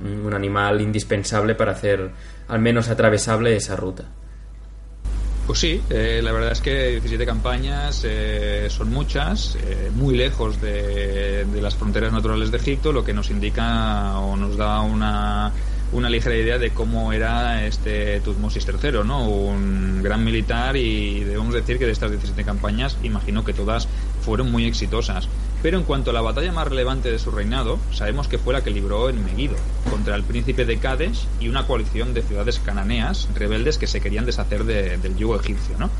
un 0.00 0.24
un 0.24 0.32
animal 0.32 0.80
indispensable 0.80 1.54
para 1.54 1.72
hacer 1.72 2.12
al 2.48 2.60
menos 2.60 2.88
atravesable 2.88 3.54
esa 3.54 3.76
ruta. 3.76 4.06
Pues 5.48 5.60
sí, 5.60 5.80
eh, 5.88 6.20
la 6.22 6.30
verdad 6.30 6.52
es 6.52 6.60
que 6.60 6.90
17 6.90 7.24
campañas 7.24 8.02
eh, 8.04 8.66
son 8.68 8.90
muchas, 8.90 9.56
eh, 9.56 9.90
muy 9.94 10.14
lejos 10.14 10.60
de, 10.60 11.46
las 11.62 11.74
fronteras 11.74 12.12
naturales 12.12 12.50
de 12.50 12.58
Egipto, 12.58 12.92
lo 12.92 13.02
que 13.02 13.14
nos 13.14 13.30
indica 13.30 14.18
o 14.18 14.36
nos 14.36 14.58
da 14.58 14.82
una, 14.82 15.50
una 15.92 16.10
ligera 16.10 16.36
idea 16.36 16.58
de 16.58 16.72
cómo 16.72 17.14
era 17.14 17.64
este 17.64 18.20
Tutmosis 18.20 18.66
III, 18.68 19.04
¿no? 19.06 19.26
Un 19.26 20.02
gran 20.02 20.22
militar 20.22 20.76
y 20.76 21.24
debemos 21.24 21.54
decir 21.54 21.78
que 21.78 21.86
de 21.86 21.92
estas 21.92 22.10
17 22.10 22.44
campañas, 22.44 22.98
imagino 23.02 23.42
que 23.42 23.54
todas 23.54 23.88
fueron 24.20 24.52
muy 24.52 24.66
exitosas. 24.66 25.30
Pero 25.62 25.76
en 25.78 25.84
cuanto 25.84 26.10
a 26.10 26.14
la 26.14 26.20
batalla 26.20 26.52
más 26.52 26.68
relevante 26.68 27.10
de 27.10 27.18
su 27.18 27.30
reinado, 27.32 27.78
sabemos 27.92 28.28
que 28.28 28.38
fue 28.38 28.52
la 28.54 28.62
que 28.62 28.70
libró 28.70 29.08
en 29.10 29.24
Megiddo, 29.24 29.56
contra 29.90 30.14
el 30.14 30.22
príncipe 30.22 30.64
de 30.64 30.78
Cádiz 30.78 31.24
y 31.40 31.48
una 31.48 31.66
coalición 31.66 32.14
de 32.14 32.22
ciudades 32.22 32.60
cananeas 32.60 33.28
rebeldes 33.34 33.76
que 33.76 33.86
se 33.88 34.00
querían 34.00 34.24
deshacer 34.24 34.64
de- 34.64 34.98
del 34.98 35.16
yugo 35.16 35.34
egipcio, 35.40 35.76
¿no? 35.78 35.90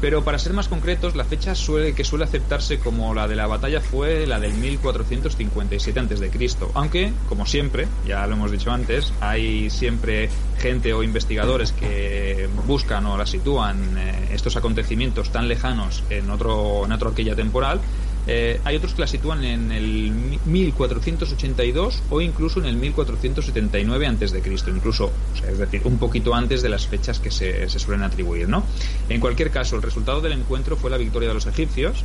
Pero 0.00 0.22
para 0.24 0.38
ser 0.38 0.52
más 0.52 0.68
concretos, 0.68 1.16
la 1.16 1.24
fecha 1.24 1.54
suele, 1.54 1.94
que 1.94 2.04
suele 2.04 2.26
aceptarse 2.26 2.78
como 2.78 3.14
la 3.14 3.26
de 3.26 3.34
la 3.34 3.46
batalla 3.46 3.80
fue 3.80 4.26
la 4.26 4.38
del 4.38 4.52
1457 4.52 5.98
a.C., 6.00 6.48
aunque, 6.74 7.12
como 7.30 7.46
siempre, 7.46 7.88
ya 8.06 8.26
lo 8.26 8.34
hemos 8.34 8.50
dicho 8.50 8.70
antes, 8.70 9.12
hay 9.20 9.70
siempre 9.70 10.28
gente 10.60 10.92
o 10.92 11.02
investigadores 11.02 11.72
que 11.72 12.46
buscan 12.66 13.06
o 13.06 13.16
la 13.16 13.24
sitúan 13.26 13.96
eh, 13.96 14.28
estos 14.32 14.56
acontecimientos 14.56 15.30
tan 15.30 15.48
lejanos 15.48 16.02
en 16.10 16.28
otro, 16.30 16.84
en 16.84 16.92
otro 16.92 17.10
aquella 17.10 17.34
temporal, 17.34 17.80
eh, 18.26 18.60
hay 18.64 18.76
otros 18.76 18.94
que 18.94 19.00
la 19.02 19.06
sitúan 19.06 19.44
en 19.44 19.70
el 19.72 20.10
mi- 20.12 20.38
1482 20.44 22.02
o 22.10 22.20
incluso 22.20 22.60
en 22.60 22.66
el 22.66 22.76
1479 22.76 24.06
antes 24.06 24.32
de 24.32 24.40
Cristo, 24.42 24.70
incluso, 24.70 25.10
es 25.48 25.58
decir, 25.58 25.82
un 25.84 25.98
poquito 25.98 26.34
antes 26.34 26.62
de 26.62 26.68
las 26.68 26.86
fechas 26.86 27.20
que 27.20 27.30
se, 27.30 27.68
suelen 27.68 28.02
atribuir, 28.02 28.48
¿no? 28.48 28.64
En 29.08 29.20
cualquier 29.20 29.50
caso, 29.50 29.76
el 29.76 29.82
resultado 29.82 30.20
del 30.20 30.32
encuentro 30.32 30.76
fue 30.76 30.90
la 30.90 30.96
victoria 30.96 31.28
de 31.28 31.34
los 31.34 31.46
egipcios, 31.46 32.02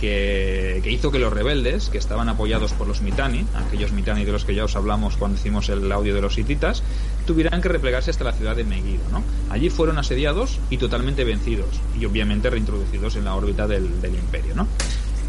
que, 0.00 0.80
hizo 0.88 1.10
que 1.10 1.18
los 1.18 1.32
rebeldes, 1.32 1.88
que 1.88 1.98
estaban 1.98 2.28
apoyados 2.28 2.72
por 2.72 2.86
los 2.86 3.02
Mitani, 3.02 3.44
aquellos 3.66 3.90
Mitani 3.90 4.24
de 4.24 4.30
los 4.30 4.44
que 4.44 4.54
ya 4.54 4.64
os 4.64 4.76
hablamos 4.76 5.16
cuando 5.16 5.36
hicimos 5.36 5.68
el 5.70 5.90
audio 5.90 6.14
de 6.14 6.20
los 6.22 6.38
hititas, 6.38 6.84
tuvieran 7.26 7.60
que 7.60 7.68
replegarse 7.68 8.10
hasta 8.12 8.22
la 8.22 8.32
ciudad 8.32 8.54
de 8.54 8.62
Megiddo, 8.62 9.02
¿no? 9.10 9.24
Allí 9.50 9.70
fueron 9.70 9.98
asediados 9.98 10.60
y 10.70 10.76
totalmente 10.76 11.24
vencidos, 11.24 11.80
y 11.98 12.04
obviamente 12.04 12.48
reintroducidos 12.48 13.16
en 13.16 13.24
la 13.24 13.34
órbita 13.34 13.66
del, 13.66 14.00
del 14.00 14.14
imperio, 14.14 14.54
¿no? 14.54 14.68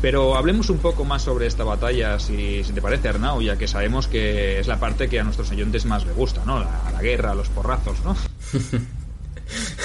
Pero 0.01 0.37
hablemos 0.37 0.69
un 0.69 0.77
poco 0.77 1.03
más 1.03 1.23
sobre 1.23 1.45
esta 1.45 1.63
batalla, 1.63 2.19
si, 2.19 2.63
te 2.73 2.81
parece, 2.81 3.09
Arnau, 3.09 3.41
ya 3.41 3.57
que 3.57 3.67
sabemos 3.67 4.07
que 4.07 4.59
es 4.59 4.67
la 4.67 4.79
parte 4.79 5.09
que 5.09 5.19
a 5.19 5.23
nuestros 5.23 5.51
oyentes 5.51 5.85
más 5.85 6.05
les 6.05 6.15
gusta, 6.15 6.45
¿no? 6.45 6.59
La, 6.59 6.89
la 6.91 7.01
guerra, 7.01 7.35
los 7.35 7.49
porrazos, 7.49 7.97
¿no? 8.05 8.15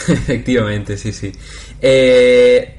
Efectivamente, 0.08 0.96
sí, 0.96 1.12
sí. 1.12 1.32
Eh, 1.80 2.78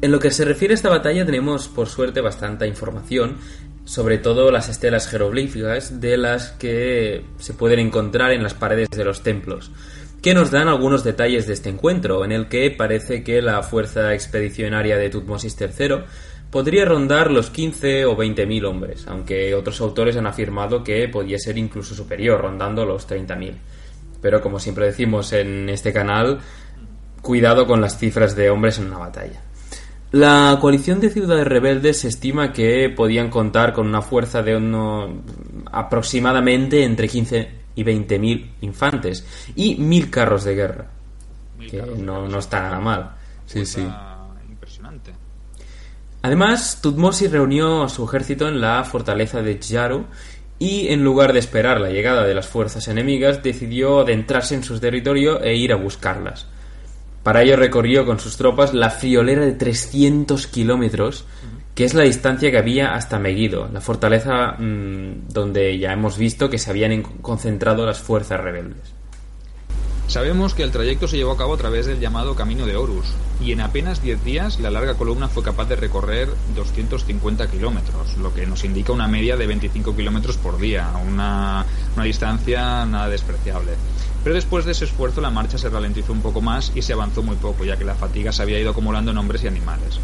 en 0.00 0.10
lo 0.10 0.18
que 0.18 0.30
se 0.30 0.44
refiere 0.44 0.74
a 0.74 0.76
esta 0.76 0.88
batalla 0.88 1.24
tenemos, 1.24 1.68
por 1.68 1.88
suerte, 1.88 2.20
bastante 2.20 2.66
información, 2.66 3.38
sobre 3.84 4.18
todo 4.18 4.50
las 4.50 4.68
estelas 4.68 5.08
jeroglíficas 5.08 6.00
de 6.00 6.16
las 6.16 6.52
que 6.52 7.24
se 7.38 7.54
pueden 7.54 7.78
encontrar 7.78 8.32
en 8.32 8.42
las 8.42 8.54
paredes 8.54 8.90
de 8.90 9.04
los 9.04 9.22
templos, 9.22 9.70
que 10.22 10.34
nos 10.34 10.50
dan 10.50 10.68
algunos 10.68 11.04
detalles 11.04 11.46
de 11.46 11.52
este 11.52 11.68
encuentro, 11.68 12.24
en 12.24 12.32
el 12.32 12.48
que 12.48 12.70
parece 12.70 13.22
que 13.22 13.42
la 13.42 13.62
fuerza 13.62 14.14
expedicionaria 14.14 14.96
de 14.96 15.10
Tutmosis 15.10 15.56
III 15.60 16.04
podría 16.54 16.84
rondar 16.84 17.32
los 17.32 17.50
15 17.50 18.04
o 18.06 18.14
20 18.14 18.46
mil 18.46 18.64
hombres, 18.64 19.08
aunque 19.08 19.56
otros 19.56 19.80
autores 19.80 20.16
han 20.16 20.28
afirmado 20.28 20.84
que 20.84 21.08
podía 21.08 21.36
ser 21.36 21.58
incluso 21.58 21.96
superior, 21.96 22.40
rondando 22.40 22.86
los 22.86 23.08
30.000. 23.08 23.54
Pero 24.22 24.40
como 24.40 24.60
siempre 24.60 24.86
decimos 24.86 25.32
en 25.32 25.68
este 25.68 25.92
canal, 25.92 26.38
cuidado 27.20 27.66
con 27.66 27.80
las 27.80 27.98
cifras 27.98 28.36
de 28.36 28.50
hombres 28.50 28.78
en 28.78 28.86
una 28.86 28.98
batalla. 28.98 29.42
La 30.12 30.56
coalición 30.60 31.00
de 31.00 31.10
ciudades 31.10 31.44
rebeldes 31.44 31.98
se 31.98 32.06
estima 32.06 32.52
que 32.52 32.88
podían 32.88 33.30
contar 33.30 33.72
con 33.72 33.88
una 33.88 34.00
fuerza 34.00 34.44
de 34.44 34.56
uno, 34.56 35.24
aproximadamente 35.72 36.84
entre 36.84 37.08
15 37.08 37.48
y 37.74 37.82
20 37.82 38.18
mil 38.20 38.52
infantes 38.60 39.26
y 39.56 39.74
mil 39.74 40.08
carros 40.08 40.44
de 40.44 40.54
guerra. 40.54 40.86
Mil 41.58 41.68
Que 41.68 41.78
carros 41.78 41.98
de 41.98 42.04
no, 42.04 42.14
guerra. 42.20 42.28
no 42.28 42.38
está 42.38 42.60
nada 42.60 42.78
mal. 42.78 43.10
Sí, 43.44 43.66
sí. 43.66 43.80
Fuerza 43.80 44.20
Impresionante. 44.48 45.23
Además, 46.24 46.78
Tutmosis 46.80 47.30
reunió 47.30 47.82
a 47.82 47.90
su 47.90 48.02
ejército 48.02 48.48
en 48.48 48.58
la 48.58 48.82
fortaleza 48.84 49.42
de 49.42 49.58
Yaru 49.60 50.06
y, 50.58 50.88
en 50.88 51.04
lugar 51.04 51.34
de 51.34 51.38
esperar 51.38 51.82
la 51.82 51.90
llegada 51.90 52.24
de 52.24 52.32
las 52.34 52.46
fuerzas 52.48 52.88
enemigas, 52.88 53.42
decidió 53.42 54.00
adentrarse 54.00 54.54
en 54.54 54.62
su 54.62 54.80
territorio 54.80 55.42
e 55.42 55.54
ir 55.54 55.70
a 55.70 55.76
buscarlas. 55.76 56.46
Para 57.22 57.42
ello 57.42 57.56
recorrió 57.56 58.06
con 58.06 58.18
sus 58.20 58.38
tropas 58.38 58.72
la 58.72 58.88
friolera 58.88 59.44
de 59.44 59.52
300 59.52 60.46
kilómetros, 60.46 61.26
que 61.74 61.84
es 61.84 61.92
la 61.92 62.04
distancia 62.04 62.50
que 62.50 62.56
había 62.56 62.94
hasta 62.94 63.18
Megiddo, 63.18 63.68
la 63.70 63.82
fortaleza 63.82 64.52
mm, 64.58 65.28
donde 65.28 65.78
ya 65.78 65.92
hemos 65.92 66.16
visto 66.16 66.48
que 66.48 66.56
se 66.56 66.70
habían 66.70 66.92
en- 66.92 67.02
concentrado 67.02 67.84
las 67.84 67.98
fuerzas 67.98 68.40
rebeldes. 68.40 68.93
Sabemos 70.06 70.52
que 70.52 70.62
el 70.62 70.70
trayecto 70.70 71.08
se 71.08 71.16
llevó 71.16 71.32
a 71.32 71.38
cabo 71.38 71.54
a 71.54 71.56
través 71.56 71.86
del 71.86 71.98
llamado 71.98 72.36
Camino 72.36 72.66
de 72.66 72.76
Horus, 72.76 73.06
y 73.40 73.52
en 73.52 73.60
apenas 73.62 74.02
10 74.02 74.22
días 74.22 74.60
la 74.60 74.70
larga 74.70 74.94
columna 74.94 75.28
fue 75.28 75.42
capaz 75.42 75.64
de 75.64 75.76
recorrer 75.76 76.28
250 76.54 77.50
kilómetros, 77.50 78.16
lo 78.18 78.32
que 78.34 78.46
nos 78.46 78.64
indica 78.64 78.92
una 78.92 79.08
media 79.08 79.36
de 79.36 79.46
25 79.46 79.96
kilómetros 79.96 80.36
por 80.36 80.58
día, 80.58 80.90
una, 81.06 81.64
distancia 82.04 82.84
nada 82.84 83.08
despreciable. 83.08 83.72
Pero 84.22 84.34
después 84.34 84.66
de 84.66 84.72
ese 84.72 84.84
esfuerzo 84.84 85.22
la 85.22 85.30
marcha 85.30 85.56
se 85.56 85.70
ralentizó 85.70 86.12
un 86.12 86.20
poco 86.20 86.42
más 86.42 86.70
y 86.74 86.82
se 86.82 86.92
avanzó 86.92 87.22
muy 87.22 87.36
poco, 87.36 87.64
ya 87.64 87.78
que 87.78 87.84
la 87.84 87.94
fatiga 87.94 88.30
se 88.30 88.42
había 88.42 88.60
ido 88.60 88.70
acumulando 88.70 89.10
en 89.10 89.18
hombres 89.18 89.42
y 89.44 89.48
animales. 89.48 89.98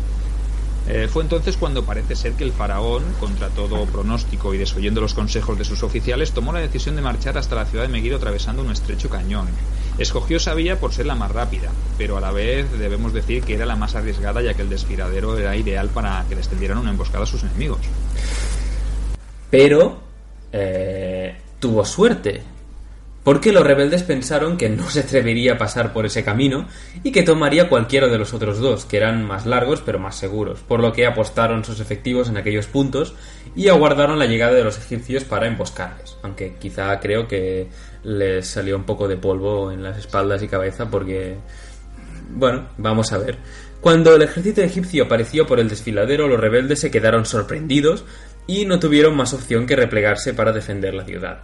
Eh, 0.89 1.09
fue 1.09 1.23
entonces 1.23 1.57
cuando 1.57 1.85
parece 1.85 2.17
ser 2.17 2.33
que 2.33 2.43
el 2.43 2.53
faraón, 2.53 3.05
contra 3.21 3.49
todo 3.51 3.85
pronóstico 3.85 4.55
y 4.55 4.59
desoyendo 4.59 5.01
los 5.01 5.15
consejos 5.15 5.57
de 5.59 5.65
sus 5.65 5.83
oficiales, 5.83 6.33
tomó 6.33 6.53
la 6.53 6.61
decisión 6.61 6.97
de 6.97 7.03
marchar 7.03 7.39
hasta 7.39 7.55
la 7.55 7.67
ciudad 7.67 7.85
de 7.85 7.91
Megiddo 7.91 8.17
atravesando 8.17 8.63
un 8.63 8.73
estrecho 8.73 9.09
cañón. 9.09 9.47
Escogió 9.99 10.39
esa 10.39 10.55
por 10.81 10.93
ser 10.93 11.07
la 11.07 11.15
más 11.15 11.31
rápida, 11.31 11.71
pero 11.99 12.17
a 12.17 12.21
la 12.21 12.31
vez 12.31 12.67
debemos 12.79 13.13
decir 13.13 13.43
que 13.43 13.55
era 13.55 13.67
la 13.67 13.77
más 13.77 13.95
arriesgada 13.95 14.41
ya 14.41 14.55
que 14.55 14.63
el 14.63 14.71
desfiladero 14.71 15.39
era 15.39 15.57
ideal 15.57 15.89
para 15.89 16.25
que 16.29 16.37
les 16.37 16.49
tendieran 16.49 16.79
una 16.79 16.91
emboscada 16.91 17.25
a 17.25 17.27
sus 17.27 17.43
enemigos. 17.43 17.81
Pero 19.51 20.01
eh, 20.53 21.37
tuvo 21.59 21.85
suerte, 21.85 22.43
porque 23.23 23.53
los 23.53 23.65
rebeldes 23.65 24.03
pensaron 24.03 24.57
que 24.57 24.69
no 24.69 24.89
se 24.89 25.01
atrevería 25.01 25.55
a 25.55 25.59
pasar 25.59 25.93
por 25.93 26.07
ese 26.07 26.25
camino 26.25 26.67
y 27.05 27.13
que 27.13 27.23
tomaría 27.23 27.69
cualquiera 27.69 28.09
de 28.09 28.19
los 28.19 28.33
otros 28.33 28.59
dos, 28.59 28.87
que 28.87 28.97
eran 28.97 29.25
más 29.25 29.45
largos 29.45 29.83
pero 29.83 29.99
más 29.99 30.17
seguros, 30.17 30.61
por 30.61 30.81
lo 30.81 30.93
que 30.93 31.07
apostaron 31.07 31.65
sus 31.65 31.81
efectivos 31.81 32.29
en 32.29 32.39
aquellos 32.39 32.67
puntos 32.67 33.15
y 33.55 33.69
aguardaron 33.69 34.19
la 34.19 34.27
llegada 34.27 34.55
de 34.55 34.65
los 34.65 34.79
egipcios 34.79 35.25
para 35.25 35.47
emboscarles, 35.47 36.17
aunque 36.23 36.55
quizá 36.59 36.99
creo 37.01 37.29
que 37.29 37.69
les 38.03 38.47
salió 38.47 38.77
un 38.77 38.85
poco 38.85 39.09
de 39.09 39.17
polvo 39.17 39.71
en 39.73 39.83
las 39.83 39.99
espaldas 39.99 40.43
y 40.43 40.49
cabeza 40.49 40.91
porque... 40.91 41.37
Bueno, 42.33 42.69
vamos 42.79 43.13
a 43.13 43.19
ver. 43.19 43.39
Cuando 43.81 44.15
el 44.15 44.23
ejército 44.23 44.61
egipcio 44.63 45.05
apareció 45.05 45.47
por 45.47 45.59
el 45.59 45.69
desfiladero, 45.69 46.29
los 46.29 46.39
rebeldes 46.39 46.81
se 46.81 46.91
quedaron 46.91 47.25
sorprendidos 47.25 48.05
y 48.47 48.67
no 48.67 48.79
tuvieron 48.79 49.17
más 49.17 49.33
opción 49.33 49.67
que 49.67 49.77
replegarse 49.77 50.35
para 50.35 50.53
defender 50.53 50.95
la 50.95 51.05
ciudad. 51.05 51.41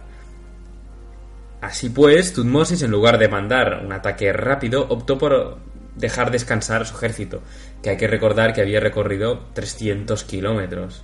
Así 1.61 1.89
pues, 1.89 2.33
Tutmosis, 2.33 2.83
en 2.83 2.91
lugar 2.91 3.17
de 3.17 3.27
mandar 3.27 3.81
un 3.83 3.91
ataque 3.91 4.31
rápido, 4.31 4.85
optó 4.89 5.17
por 5.17 5.57
dejar 5.95 6.31
descansar 6.31 6.83
a 6.83 6.85
su 6.85 6.95
ejército, 6.95 7.41
que 7.81 7.89
hay 7.89 7.97
que 7.97 8.07
recordar 8.07 8.53
que 8.53 8.61
había 8.61 8.79
recorrido 8.79 9.47
300 9.53 10.23
kilómetros. 10.23 11.03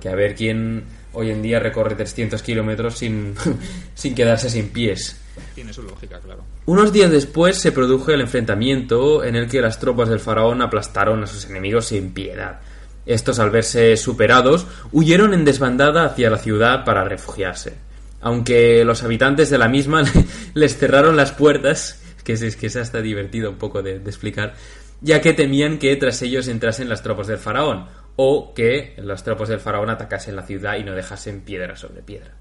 Que 0.00 0.08
a 0.08 0.14
ver 0.14 0.34
quién 0.34 0.84
hoy 1.12 1.30
en 1.30 1.42
día 1.42 1.60
recorre 1.60 1.94
300 1.94 2.42
kilómetros 2.42 2.98
sin, 2.98 3.34
sin 3.94 4.14
quedarse 4.14 4.50
sin 4.50 4.70
pies. 4.70 5.16
Tiene 5.54 5.72
su 5.72 5.82
lógica, 5.82 6.20
claro. 6.20 6.44
Unos 6.66 6.92
días 6.92 7.10
después 7.10 7.56
se 7.56 7.72
produjo 7.72 8.12
el 8.12 8.20
enfrentamiento 8.20 9.24
en 9.24 9.36
el 9.36 9.48
que 9.48 9.60
las 9.60 9.78
tropas 9.78 10.08
del 10.08 10.20
faraón 10.20 10.62
aplastaron 10.62 11.22
a 11.22 11.26
sus 11.26 11.46
enemigos 11.46 11.86
sin 11.86 12.12
piedad. 12.12 12.60
Estos, 13.04 13.38
al 13.38 13.50
verse 13.50 13.96
superados, 13.96 14.66
huyeron 14.92 15.34
en 15.34 15.44
desbandada 15.44 16.04
hacia 16.04 16.30
la 16.30 16.38
ciudad 16.38 16.84
para 16.84 17.04
refugiarse. 17.04 17.74
Aunque 18.20 18.84
los 18.84 19.02
habitantes 19.02 19.50
de 19.50 19.58
la 19.58 19.68
misma 19.68 20.04
les 20.54 20.78
cerraron 20.78 21.16
las 21.16 21.32
puertas, 21.32 22.00
que 22.22 22.34
es, 22.34 22.56
que 22.56 22.66
es 22.66 22.76
hasta 22.76 23.00
divertido 23.00 23.50
un 23.50 23.56
poco 23.56 23.82
de, 23.82 23.98
de 23.98 24.10
explicar, 24.10 24.54
ya 25.00 25.20
que 25.20 25.32
temían 25.32 25.78
que 25.78 25.96
tras 25.96 26.22
ellos 26.22 26.46
entrasen 26.46 26.88
las 26.88 27.02
tropas 27.02 27.26
del 27.26 27.38
faraón, 27.38 27.86
o 28.16 28.52
que 28.54 28.94
las 28.98 29.24
tropas 29.24 29.48
del 29.48 29.60
faraón 29.60 29.90
atacasen 29.90 30.36
la 30.36 30.42
ciudad 30.42 30.76
y 30.76 30.84
no 30.84 30.92
dejasen 30.92 31.40
piedra 31.40 31.76
sobre 31.76 32.02
piedra. 32.02 32.32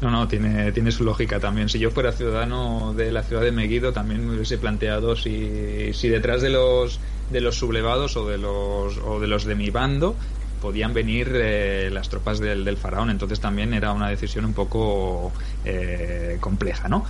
No, 0.00 0.10
no, 0.10 0.28
tiene, 0.28 0.72
tiene 0.72 0.90
su 0.90 1.04
lógica 1.04 1.40
también. 1.40 1.68
Si 1.68 1.78
yo 1.78 1.90
fuera 1.90 2.12
ciudadano 2.12 2.94
de 2.94 3.12
la 3.12 3.22
ciudad 3.22 3.42
de 3.42 3.52
Megiddo, 3.52 3.92
también 3.92 4.26
me 4.26 4.34
hubiese 4.34 4.58
planteado 4.58 5.16
si, 5.16 5.92
si 5.92 6.08
detrás 6.08 6.42
de 6.42 6.50
los, 6.50 7.00
de 7.30 7.40
los 7.40 7.56
sublevados 7.56 8.16
o 8.16 8.28
de 8.28 8.38
los, 8.38 8.98
o 8.98 9.20
de 9.20 9.28
los 9.28 9.44
de 9.44 9.54
mi 9.54 9.70
bando 9.70 10.16
podían 10.60 10.94
venir 10.94 11.30
eh, 11.34 11.90
las 11.92 12.08
tropas 12.08 12.38
del, 12.38 12.64
del, 12.64 12.76
faraón. 12.76 13.10
Entonces 13.10 13.38
también 13.38 13.74
era 13.74 13.92
una 13.92 14.08
decisión 14.08 14.46
un 14.46 14.54
poco 14.54 15.32
eh, 15.64 16.38
compleja, 16.40 16.88
¿no? 16.88 17.04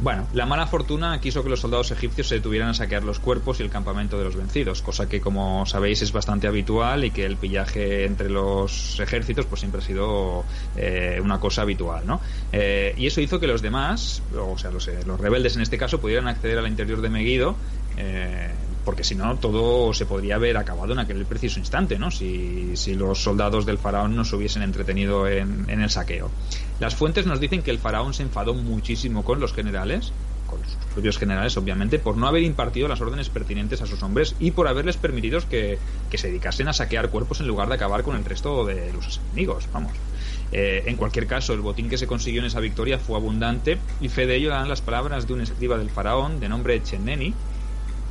Bueno, 0.00 0.28
la 0.32 0.46
mala 0.46 0.68
fortuna 0.68 1.20
quiso 1.20 1.42
que 1.42 1.50
los 1.50 1.58
soldados 1.58 1.90
egipcios 1.90 2.28
se 2.28 2.36
detuvieran 2.36 2.68
a 2.68 2.74
saquear 2.74 3.02
los 3.02 3.18
cuerpos 3.18 3.58
y 3.58 3.64
el 3.64 3.70
campamento 3.70 4.16
de 4.16 4.24
los 4.24 4.36
vencidos, 4.36 4.80
cosa 4.80 5.08
que 5.08 5.20
como 5.20 5.66
sabéis 5.66 6.02
es 6.02 6.12
bastante 6.12 6.46
habitual 6.46 7.04
y 7.04 7.10
que 7.10 7.26
el 7.26 7.36
pillaje 7.36 8.04
entre 8.04 8.30
los 8.30 9.00
ejércitos 9.00 9.46
pues 9.46 9.58
siempre 9.60 9.80
ha 9.80 9.84
sido 9.84 10.44
eh, 10.76 11.18
una 11.20 11.40
cosa 11.40 11.62
habitual, 11.62 12.06
¿no? 12.06 12.20
Eh, 12.52 12.94
y 12.96 13.08
eso 13.08 13.20
hizo 13.20 13.40
que 13.40 13.48
los 13.48 13.60
demás, 13.60 14.22
o 14.36 14.56
sea, 14.56 14.70
los, 14.70 14.86
eh, 14.86 15.00
los, 15.04 15.18
rebeldes 15.20 15.56
en 15.56 15.62
este 15.62 15.76
caso, 15.76 16.00
pudieran 16.00 16.28
acceder 16.28 16.58
al 16.58 16.68
interior 16.68 17.00
de 17.00 17.08
Megiddo 17.08 17.56
porque 18.88 19.04
si 19.04 19.14
no 19.14 19.36
todo 19.36 19.92
se 19.92 20.06
podría 20.06 20.36
haber 20.36 20.56
acabado 20.56 20.94
en 20.94 20.98
aquel 20.98 21.26
preciso 21.26 21.58
instante, 21.58 21.98
¿no? 21.98 22.10
Si, 22.10 22.74
si 22.74 22.94
los 22.94 23.22
soldados 23.22 23.66
del 23.66 23.76
faraón 23.76 24.16
no 24.16 24.24
se 24.24 24.34
hubiesen 24.34 24.62
entretenido 24.62 25.28
en, 25.28 25.66
en, 25.68 25.82
el 25.82 25.90
saqueo. 25.90 26.30
Las 26.80 26.94
fuentes 26.94 27.26
nos 27.26 27.40
dicen 27.40 27.62
que 27.62 27.70
el 27.70 27.78
faraón 27.78 28.14
se 28.14 28.22
enfadó 28.22 28.54
muchísimo 28.54 29.24
con 29.24 29.40
los 29.40 29.52
generales, 29.52 30.12
con 30.46 30.64
sus 30.64 30.76
propios 30.92 31.18
generales 31.18 31.56
obviamente, 31.56 31.98
por 31.98 32.16
no 32.16 32.26
haber 32.26 32.42
impartido 32.42 32.88
las 32.88 33.00
órdenes 33.00 33.28
pertinentes 33.28 33.82
a 33.82 33.86
sus 33.86 34.02
hombres 34.02 34.36
y 34.38 34.52
por 34.52 34.68
haberles 34.68 34.96
permitido 34.96 35.40
que, 35.48 35.78
que 36.10 36.18
se 36.18 36.28
dedicasen 36.28 36.68
a 36.68 36.72
saquear 36.72 37.10
cuerpos 37.10 37.40
en 37.40 37.48
lugar 37.48 37.68
de 37.68 37.74
acabar 37.74 38.02
con 38.02 38.16
el 38.16 38.24
resto 38.24 38.64
de 38.64 38.92
los 38.92 39.20
enemigos, 39.32 39.68
vamos. 39.72 39.92
Eh, 40.50 40.84
en 40.86 40.96
cualquier 40.96 41.26
caso, 41.26 41.52
el 41.52 41.60
botín 41.60 41.90
que 41.90 41.98
se 41.98 42.06
consiguió 42.06 42.40
en 42.40 42.46
esa 42.46 42.60
victoria 42.60 42.98
fue 42.98 43.16
abundante 43.16 43.78
y 44.00 44.08
fe 44.08 44.26
de 44.26 44.36
ello 44.36 44.50
dan 44.50 44.68
las 44.68 44.80
palabras 44.80 45.26
de 45.26 45.34
un 45.34 45.42
escriba 45.42 45.76
del 45.76 45.90
faraón 45.90 46.40
de 46.40 46.48
nombre 46.48 46.82
Cheneni, 46.82 47.34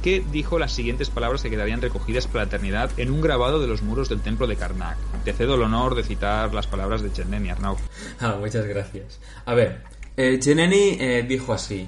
que 0.02 0.24
dijo 0.32 0.60
las 0.60 0.74
siguientes 0.74 1.10
palabras 1.10 1.42
que 1.42 1.50
quedarían 1.50 1.82
recogidas 1.82 2.28
para 2.28 2.44
la 2.44 2.48
eternidad 2.48 2.92
en 2.98 3.12
un 3.12 3.22
grabado 3.22 3.60
de 3.60 3.68
los 3.68 3.82
muros 3.82 4.10
del 4.10 4.22
templo 4.22 4.48
de 4.48 4.56
Karnak. 4.56 4.98
Te 5.24 5.34
cedo 5.34 5.56
el 5.56 5.62
honor 5.62 5.96
de 5.96 6.04
citar 6.04 6.54
las 6.54 6.68
palabras 6.68 7.02
de 7.02 7.12
Cheneni, 7.12 7.50
Arnau. 7.50 7.78
Ah, 8.20 8.38
muchas 8.40 8.66
gracias. 8.66 9.20
A 9.46 9.54
ver, 9.54 9.84
eh, 10.16 10.40
Cheneni 10.40 10.98
eh, 11.00 11.26
dijo 11.28 11.54
así, 11.54 11.88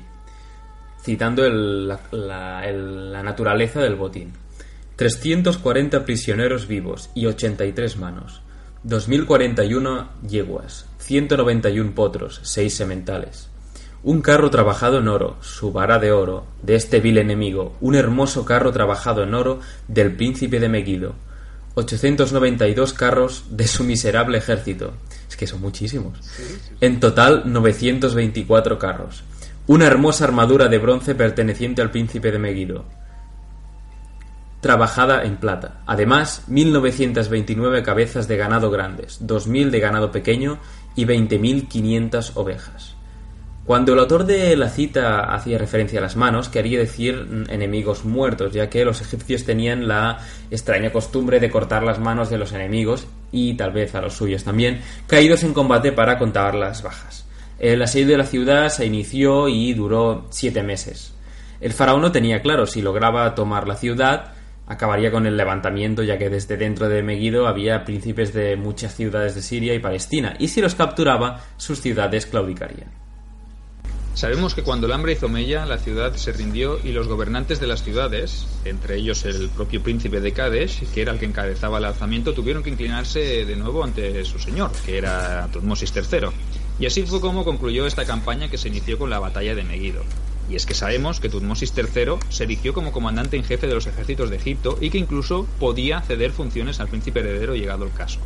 citando 1.01 1.47
la, 1.49 1.99
la 2.11 3.23
naturaleza 3.23 3.81
del 3.81 3.95
botín. 3.95 4.33
340 4.95 6.03
prisioneros 6.03 6.67
vivos 6.67 7.09
y 7.15 7.25
83 7.25 7.97
manos. 7.97 8.41
2041 8.83 10.09
yeguas, 10.27 10.85
191 10.99 11.95
potros, 11.95 12.39
6 12.43 12.73
sementales. 12.73 13.49
Un 14.01 14.21
carro 14.21 14.49
trabajado 14.49 14.99
en 14.99 15.09
oro, 15.09 15.35
su 15.41 15.73
vara 15.73 15.99
de 15.99 16.13
oro, 16.13 16.45
de 16.63 16.75
este 16.75 17.01
vil 17.01 17.17
enemigo, 17.17 17.75
un 17.81 17.95
hermoso 17.95 18.45
carro 18.45 18.71
trabajado 18.71 19.23
en 19.23 19.33
oro 19.33 19.59
del 19.89 20.15
príncipe 20.15 20.61
de 20.61 20.69
Megiddo. 20.69 21.15
892 21.73 22.93
carros 22.93 23.43
de 23.49 23.67
su 23.67 23.83
miserable 23.83 24.37
ejército. 24.37 24.93
Es 25.27 25.35
que 25.35 25.47
son 25.47 25.59
muchísimos. 25.59 26.17
En 26.79 27.01
total, 27.01 27.43
924 27.45 28.79
carros. 28.79 29.23
Una 29.67 29.87
hermosa 29.87 30.23
armadura 30.23 30.69
de 30.69 30.77
bronce 30.77 31.13
perteneciente 31.13 31.81
al 31.81 31.91
príncipe 31.91 32.31
de 32.31 32.39
Megiddo. 32.39 32.85
Trabajada 34.61 35.23
en 35.23 35.37
plata. 35.37 35.81
Además, 35.85 36.43
1929 36.47 37.83
cabezas 37.83 38.29
de 38.29 38.37
ganado 38.37 38.71
grandes, 38.71 39.17
2000 39.21 39.71
de 39.71 39.79
ganado 39.81 40.11
pequeño 40.11 40.57
y 40.95 41.05
20.500 41.05 42.31
ovejas. 42.35 42.98
Cuando 43.69 43.93
el 43.93 43.99
autor 43.99 44.25
de 44.25 44.55
la 44.55 44.67
cita 44.67 45.31
hacía 45.31 45.59
referencia 45.59 45.99
a 45.99 46.01
las 46.01 46.15
manos, 46.15 46.49
quería 46.49 46.79
decir 46.79 47.45
enemigos 47.49 48.03
muertos, 48.03 48.51
ya 48.51 48.67
que 48.67 48.83
los 48.83 48.99
egipcios 48.99 49.45
tenían 49.45 49.87
la 49.87 50.17
extraña 50.49 50.91
costumbre 50.91 51.39
de 51.39 51.51
cortar 51.51 51.83
las 51.83 51.99
manos 51.99 52.31
de 52.31 52.39
los 52.39 52.51
enemigos, 52.51 53.05
y 53.31 53.53
tal 53.53 53.71
vez 53.71 53.93
a 53.93 54.01
los 54.01 54.15
suyos 54.15 54.43
también, 54.43 54.81
caídos 55.05 55.43
en 55.43 55.53
combate 55.53 55.91
para 55.91 56.17
contar 56.17 56.55
las 56.55 56.81
bajas. 56.81 57.27
El 57.59 57.79
asedio 57.83 58.07
de 58.07 58.17
la 58.17 58.25
ciudad 58.25 58.69
se 58.69 58.87
inició 58.87 59.47
y 59.47 59.71
duró 59.75 60.25
siete 60.31 60.63
meses. 60.63 61.13
El 61.61 61.73
faraón 61.73 62.01
no 62.01 62.11
tenía 62.11 62.41
claro 62.41 62.65
si 62.65 62.81
lograba 62.81 63.35
tomar 63.35 63.67
la 63.67 63.75
ciudad, 63.75 64.33
acabaría 64.65 65.11
con 65.11 65.27
el 65.27 65.37
levantamiento, 65.37 66.01
ya 66.01 66.17
que 66.17 66.31
desde 66.31 66.57
dentro 66.57 66.89
de 66.89 67.03
Megiddo 67.03 67.47
había 67.47 67.85
príncipes 67.85 68.33
de 68.33 68.55
muchas 68.55 68.95
ciudades 68.95 69.35
de 69.35 69.43
Siria 69.43 69.75
y 69.75 69.79
Palestina, 69.79 70.35
y 70.39 70.47
si 70.47 70.59
los 70.59 70.73
capturaba, 70.73 71.41
sus 71.57 71.79
ciudades 71.81 72.25
claudicarían. 72.25 72.98
Sabemos 74.19 74.53
que 74.53 74.63
cuando 74.63 74.85
el 74.85 74.91
hambre 74.91 75.13
hizo 75.13 75.29
mella, 75.29 75.65
la 75.65 75.77
ciudad 75.77 76.13
se 76.17 76.33
rindió 76.33 76.77
y 76.83 76.91
los 76.91 77.07
gobernantes 77.07 77.61
de 77.61 77.67
las 77.67 77.83
ciudades, 77.83 78.47
entre 78.65 78.97
ellos 78.97 79.23
el 79.23 79.47
propio 79.47 79.81
príncipe 79.81 80.19
de 80.19 80.33
Kadesh, 80.33 80.83
que 80.93 81.01
era 81.01 81.13
el 81.13 81.19
que 81.19 81.25
encabezaba 81.25 81.77
el 81.77 81.85
alzamiento, 81.85 82.33
tuvieron 82.33 82.61
que 82.61 82.69
inclinarse 82.69 83.45
de 83.45 83.55
nuevo 83.55 83.81
ante 83.81 84.25
su 84.25 84.37
señor, 84.37 84.71
que 84.85 84.97
era 84.97 85.47
Tutmosis 85.53 85.93
III. 85.95 86.31
Y 86.81 86.85
así 86.85 87.03
fue 87.03 87.21
como 87.21 87.45
concluyó 87.45 87.87
esta 87.87 88.03
campaña 88.03 88.49
que 88.49 88.57
se 88.57 88.67
inició 88.67 88.99
con 88.99 89.09
la 89.09 89.19
batalla 89.19 89.55
de 89.55 89.63
Megiddo. 89.63 90.03
Y 90.49 90.55
es 90.55 90.65
que 90.65 90.73
sabemos 90.73 91.21
que 91.21 91.29
Tutmosis 91.29 91.71
III 91.73 92.15
se 92.27 92.43
erigió 92.43 92.73
como 92.73 92.91
comandante 92.91 93.37
en 93.37 93.45
jefe 93.45 93.67
de 93.67 93.75
los 93.75 93.87
ejércitos 93.87 94.29
de 94.29 94.35
Egipto 94.35 94.77
y 94.81 94.89
que 94.89 94.97
incluso 94.97 95.47
podía 95.61 96.01
ceder 96.01 96.33
funciones 96.33 96.81
al 96.81 96.89
príncipe 96.89 97.21
heredero 97.21 97.55
llegado 97.55 97.85
el 97.85 97.93
caso. 97.93 98.19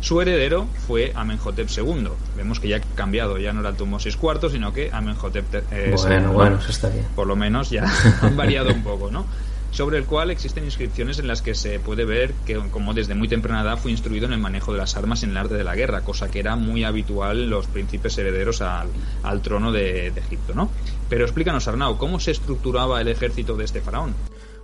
Su 0.00 0.20
heredero 0.20 0.66
fue 0.86 1.12
Amenhotep 1.14 1.68
II. 1.76 2.08
Vemos 2.36 2.60
que 2.60 2.68
ya 2.68 2.76
ha 2.76 2.80
cambiado, 2.94 3.38
ya 3.38 3.52
no 3.52 3.60
era 3.60 3.72
Tutmosis 3.72 4.16
IV, 4.22 4.50
sino 4.50 4.72
que 4.72 4.90
Amenhotep 4.92 5.44
eh, 5.72 5.94
Bueno, 5.96 6.28
II. 6.28 6.34
bueno, 6.34 6.56
eso 6.58 6.70
está 6.70 6.88
bien. 6.88 7.04
Por 7.16 7.26
lo 7.26 7.34
menos 7.36 7.70
ya 7.70 7.84
han 8.22 8.36
variado 8.36 8.72
un 8.72 8.82
poco, 8.84 9.10
¿no? 9.10 9.26
Sobre 9.70 9.98
el 9.98 10.04
cual 10.04 10.30
existen 10.30 10.64
inscripciones 10.64 11.18
en 11.18 11.26
las 11.26 11.42
que 11.42 11.54
se 11.54 11.78
puede 11.78 12.06
ver 12.06 12.32
que, 12.46 12.56
como 12.70 12.94
desde 12.94 13.14
muy 13.14 13.28
temprana 13.28 13.60
edad, 13.62 13.76
fue 13.76 13.90
instruido 13.90 14.26
en 14.26 14.32
el 14.32 14.38
manejo 14.38 14.72
de 14.72 14.78
las 14.78 14.96
armas 14.96 15.22
en 15.24 15.30
el 15.30 15.36
arte 15.36 15.54
de 15.54 15.64
la 15.64 15.74
guerra, 15.74 16.00
cosa 16.02 16.30
que 16.30 16.38
era 16.40 16.56
muy 16.56 16.84
habitual 16.84 17.42
en 17.42 17.50
los 17.50 17.66
príncipes 17.66 18.16
herederos 18.16 18.62
al, 18.62 18.88
al 19.24 19.42
trono 19.42 19.70
de, 19.70 20.10
de 20.10 20.20
Egipto, 20.20 20.54
¿no? 20.54 20.70
Pero 21.10 21.24
explícanos, 21.24 21.68
Arnau, 21.68 21.98
¿cómo 21.98 22.18
se 22.18 22.30
estructuraba 22.30 23.00
el 23.02 23.08
ejército 23.08 23.56
de 23.56 23.64
este 23.66 23.82
faraón? 23.82 24.14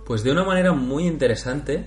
Pues 0.05 0.23
de 0.23 0.31
una 0.31 0.43
manera 0.43 0.71
muy 0.73 1.05
interesante 1.05 1.85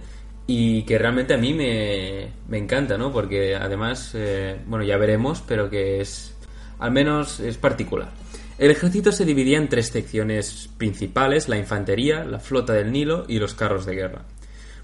y 0.50 0.82
que 0.84 0.96
realmente 0.96 1.34
a 1.34 1.36
mí 1.36 1.52
me, 1.52 2.32
me 2.48 2.56
encanta, 2.56 2.96
¿no? 2.96 3.12
Porque 3.12 3.54
además, 3.54 4.12
eh, 4.14 4.58
bueno, 4.66 4.82
ya 4.82 4.96
veremos, 4.96 5.44
pero 5.46 5.68
que 5.68 6.00
es, 6.00 6.34
al 6.78 6.90
menos 6.90 7.38
es 7.38 7.58
particular. 7.58 8.10
El 8.56 8.70
ejército 8.70 9.12
se 9.12 9.26
dividía 9.26 9.58
en 9.58 9.68
tres 9.68 9.88
secciones 9.88 10.70
principales, 10.78 11.50
la 11.50 11.58
infantería, 11.58 12.24
la 12.24 12.40
flota 12.40 12.72
del 12.72 12.90
Nilo 12.92 13.26
y 13.28 13.38
los 13.38 13.52
carros 13.52 13.84
de 13.84 13.94
guerra. 13.94 14.24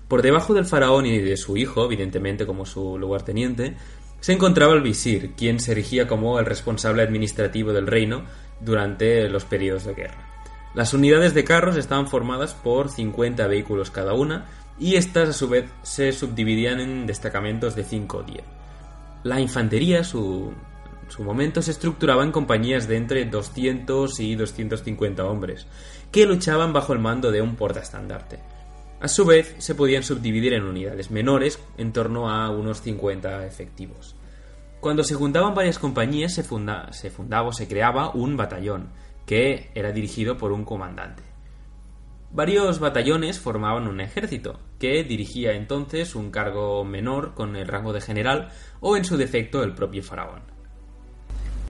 Por 0.06 0.20
debajo 0.20 0.52
del 0.52 0.66
faraón 0.66 1.06
y 1.06 1.18
de 1.18 1.38
su 1.38 1.56
hijo, 1.56 1.86
evidentemente 1.86 2.44
como 2.44 2.66
su 2.66 2.98
lugarteniente, 2.98 3.74
se 4.20 4.34
encontraba 4.34 4.74
el 4.74 4.82
visir, 4.82 5.32
quien 5.34 5.60
se 5.60 5.72
erigía 5.72 6.06
como 6.06 6.38
el 6.38 6.44
responsable 6.44 7.02
administrativo 7.02 7.72
del 7.72 7.86
reino 7.86 8.24
durante 8.60 9.30
los 9.30 9.46
periodos 9.46 9.84
de 9.84 9.94
guerra. 9.94 10.30
Las 10.74 10.92
unidades 10.92 11.32
de 11.32 11.44
carros 11.44 11.76
estaban 11.76 12.08
formadas 12.08 12.52
por 12.52 12.90
50 12.90 13.46
vehículos 13.46 13.90
cada 13.90 14.12
una, 14.12 14.46
y 14.78 14.96
estas 14.96 15.28
a 15.28 15.32
su 15.32 15.48
vez 15.48 15.70
se 15.82 16.12
subdividían 16.12 16.80
en 16.80 17.06
destacamentos 17.06 17.74
de 17.74 17.84
5 17.84 18.16
o 18.16 18.22
10. 18.22 18.44
La 19.22 19.40
infantería, 19.40 20.04
su, 20.04 20.52
su 21.08 21.22
momento, 21.22 21.62
se 21.62 21.70
estructuraba 21.70 22.24
en 22.24 22.32
compañías 22.32 22.88
de 22.88 22.96
entre 22.96 23.24
200 23.24 24.20
y 24.20 24.34
250 24.34 25.24
hombres, 25.24 25.66
que 26.10 26.26
luchaban 26.26 26.72
bajo 26.72 26.92
el 26.92 26.98
mando 26.98 27.30
de 27.30 27.40
un 27.40 27.56
portaestandarte. 27.56 28.38
A 29.00 29.08
su 29.08 29.24
vez, 29.24 29.54
se 29.58 29.74
podían 29.74 30.02
subdividir 30.02 30.54
en 30.54 30.64
unidades 30.64 31.10
menores, 31.10 31.58
en 31.78 31.92
torno 31.92 32.30
a 32.30 32.50
unos 32.50 32.80
50 32.80 33.46
efectivos. 33.46 34.16
Cuando 34.80 35.04
se 35.04 35.14
juntaban 35.14 35.54
varias 35.54 35.78
compañías, 35.78 36.34
se, 36.34 36.42
funda, 36.42 36.92
se 36.92 37.10
fundaba 37.10 37.48
o 37.48 37.52
se 37.52 37.68
creaba 37.68 38.10
un 38.10 38.36
batallón, 38.36 38.90
que 39.26 39.70
era 39.74 39.92
dirigido 39.92 40.36
por 40.36 40.52
un 40.52 40.64
comandante. 40.64 41.33
Varios 42.34 42.80
batallones 42.80 43.38
formaban 43.38 43.86
un 43.86 44.00
ejército, 44.00 44.58
que 44.80 45.04
dirigía 45.04 45.52
entonces 45.52 46.16
un 46.16 46.32
cargo 46.32 46.84
menor 46.84 47.32
con 47.34 47.54
el 47.54 47.68
rango 47.68 47.92
de 47.92 48.00
general 48.00 48.48
o 48.80 48.96
en 48.96 49.04
su 49.04 49.16
defecto 49.16 49.62
el 49.62 49.72
propio 49.72 50.02
faraón. 50.02 50.53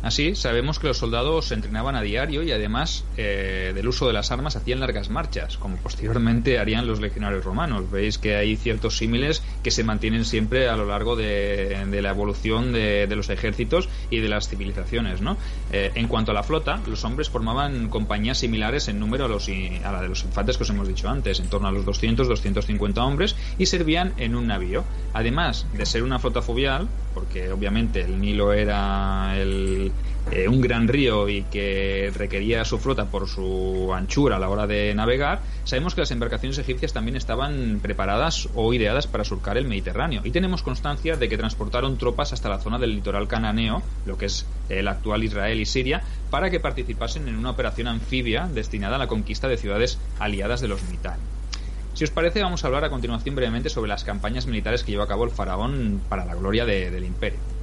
Así, 0.04 0.34
sabemos 0.34 0.78
que 0.78 0.86
los 0.86 0.98
soldados 0.98 1.46
se 1.46 1.54
entrenaban 1.54 1.96
a 1.96 2.02
diario 2.02 2.42
y 2.42 2.52
además 2.52 3.06
eh, 3.16 3.72
del 3.74 3.88
uso 3.88 4.06
de 4.06 4.12
las 4.12 4.30
armas 4.30 4.54
hacían 4.54 4.80
largas 4.80 5.08
marchas, 5.08 5.56
como 5.56 5.78
posteriormente 5.78 6.58
harían 6.58 6.86
los 6.86 7.00
legionarios 7.00 7.42
romanos. 7.42 7.90
Veis 7.90 8.18
que 8.18 8.36
hay 8.36 8.56
ciertos 8.56 8.98
símiles 8.98 9.42
que 9.62 9.70
se 9.70 9.82
mantienen 9.82 10.26
siempre 10.26 10.68
a 10.68 10.76
lo 10.76 10.84
largo 10.84 11.16
de, 11.16 11.86
la 12.02 12.10
evolución 12.10 12.74
de, 12.74 13.08
los 13.16 13.30
ejércitos 13.30 13.88
y 14.10 14.20
de 14.20 14.28
las 14.28 14.46
civilizaciones. 14.46 15.22
¿no? 15.22 15.38
Eh, 15.72 15.90
en 15.94 16.06
cuanto 16.06 16.32
a 16.32 16.34
la 16.34 16.42
flota, 16.42 16.82
los 16.86 17.02
hombres 17.04 17.30
formaban 17.30 17.88
compañías 17.88 18.36
similares 18.36 18.88
en 18.88 19.00
número 19.00 19.24
a, 19.24 19.28
los, 19.28 19.48
a 19.48 19.90
la 19.90 20.02
de 20.02 20.08
los 20.08 20.22
infantes 20.22 20.58
que 20.58 20.64
os 20.64 20.70
hemos 20.70 20.86
dicho 20.86 21.08
antes, 21.08 21.40
en 21.40 21.48
torno 21.48 21.68
a 21.68 21.72
los 21.72 21.86
200-250 21.86 22.98
hombres, 22.98 23.36
y 23.56 23.64
servían 23.64 24.12
en 24.18 24.34
un 24.34 24.48
navío. 24.48 24.84
Además 25.14 25.66
de 25.72 25.86
ser 25.86 26.02
una 26.02 26.18
flota 26.18 26.42
fluvial, 26.42 26.88
porque 27.14 27.50
obviamente 27.50 28.02
el 28.02 28.20
Nilo 28.20 28.52
era 28.52 29.34
el, 29.38 29.92
eh, 30.30 30.48
un 30.48 30.60
gran 30.62 30.88
río 30.88 31.28
y 31.28 31.42
que 31.42 32.10
requería 32.14 32.64
su 32.64 32.78
flota 32.78 33.04
por 33.04 33.28
su 33.28 33.92
anchura 33.94 34.36
a 34.36 34.38
la 34.38 34.48
hora 34.48 34.66
de 34.66 34.94
navegar, 34.94 35.42
sabemos 35.64 35.94
que 35.94 36.00
las 36.00 36.10
embarcaciones 36.12 36.56
egipcias 36.58 36.94
también 36.94 37.16
estaban 37.16 37.80
preparadas 37.82 38.48
o 38.54 38.72
ideadas 38.72 39.06
para 39.06 39.24
surcar 39.24 39.58
el 39.58 39.66
Mediterráneo. 39.66 40.22
Y 40.24 40.30
tenemos 40.30 40.62
constancia 40.62 41.16
de 41.16 41.28
que 41.28 41.36
transportaron 41.36 41.98
tropas 41.98 42.32
hasta 42.32 42.48
la 42.48 42.58
zona 42.58 42.78
del 42.78 42.94
litoral 42.94 43.28
cananeo, 43.28 43.82
lo 44.06 44.16
que 44.16 44.26
es 44.26 44.46
el 44.70 44.88
actual 44.88 45.24
Israel 45.24 45.60
y 45.60 45.66
Siria, 45.66 46.02
para 46.30 46.50
que 46.50 46.58
participasen 46.58 47.28
en 47.28 47.36
una 47.36 47.50
operación 47.50 47.86
anfibia 47.86 48.48
destinada 48.52 48.96
a 48.96 49.00
la 49.00 49.08
conquista 49.08 49.46
de 49.46 49.58
ciudades 49.58 49.98
aliadas 50.18 50.62
de 50.62 50.68
los 50.68 50.82
Mitan. 50.84 51.18
Si 51.92 52.02
os 52.02 52.10
parece, 52.10 52.42
vamos 52.42 52.64
a 52.64 52.66
hablar 52.66 52.84
a 52.84 52.90
continuación 52.90 53.36
brevemente 53.36 53.68
sobre 53.68 53.88
las 53.88 54.02
campañas 54.02 54.46
militares 54.46 54.82
que 54.82 54.90
llevó 54.90 55.04
a 55.04 55.08
cabo 55.08 55.24
el 55.24 55.30
faraón 55.30 56.00
para 56.08 56.24
la 56.24 56.34
gloria 56.34 56.64
del 56.64 57.04
imperio. 57.04 57.53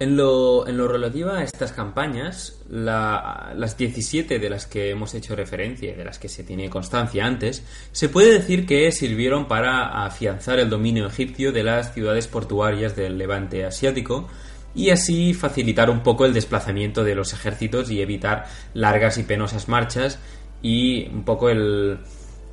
En 0.00 0.16
lo, 0.16 0.66
en 0.66 0.76
lo 0.76 0.88
relativo 0.88 1.30
a 1.30 1.44
estas 1.44 1.70
campañas, 1.70 2.60
las 2.68 3.78
17 3.78 4.40
de 4.40 4.50
las 4.50 4.66
que 4.66 4.90
hemos 4.90 5.14
hecho 5.14 5.36
referencia 5.36 5.92
y 5.92 5.94
de 5.94 6.04
las 6.04 6.18
que 6.18 6.28
se 6.28 6.42
tiene 6.42 6.68
constancia 6.68 7.24
antes, 7.24 7.64
se 7.92 8.08
puede 8.08 8.32
decir 8.32 8.66
que 8.66 8.90
sirvieron 8.90 9.46
para 9.46 10.04
afianzar 10.04 10.58
el 10.58 10.68
dominio 10.68 11.06
egipcio 11.06 11.52
de 11.52 11.62
las 11.62 11.94
ciudades 11.94 12.26
portuarias 12.26 12.96
del 12.96 13.18
levante 13.18 13.64
asiático 13.64 14.28
y 14.74 14.90
así 14.90 15.32
facilitar 15.32 15.88
un 15.88 16.00
poco 16.00 16.24
el 16.26 16.34
desplazamiento 16.34 17.04
de 17.04 17.14
los 17.14 17.32
ejércitos 17.32 17.90
y 17.90 18.02
evitar 18.02 18.46
largas 18.74 19.18
y 19.18 19.22
penosas 19.22 19.68
marchas 19.68 20.18
y 20.60 21.06
un 21.08 21.24
poco 21.24 21.50
el, 21.50 21.98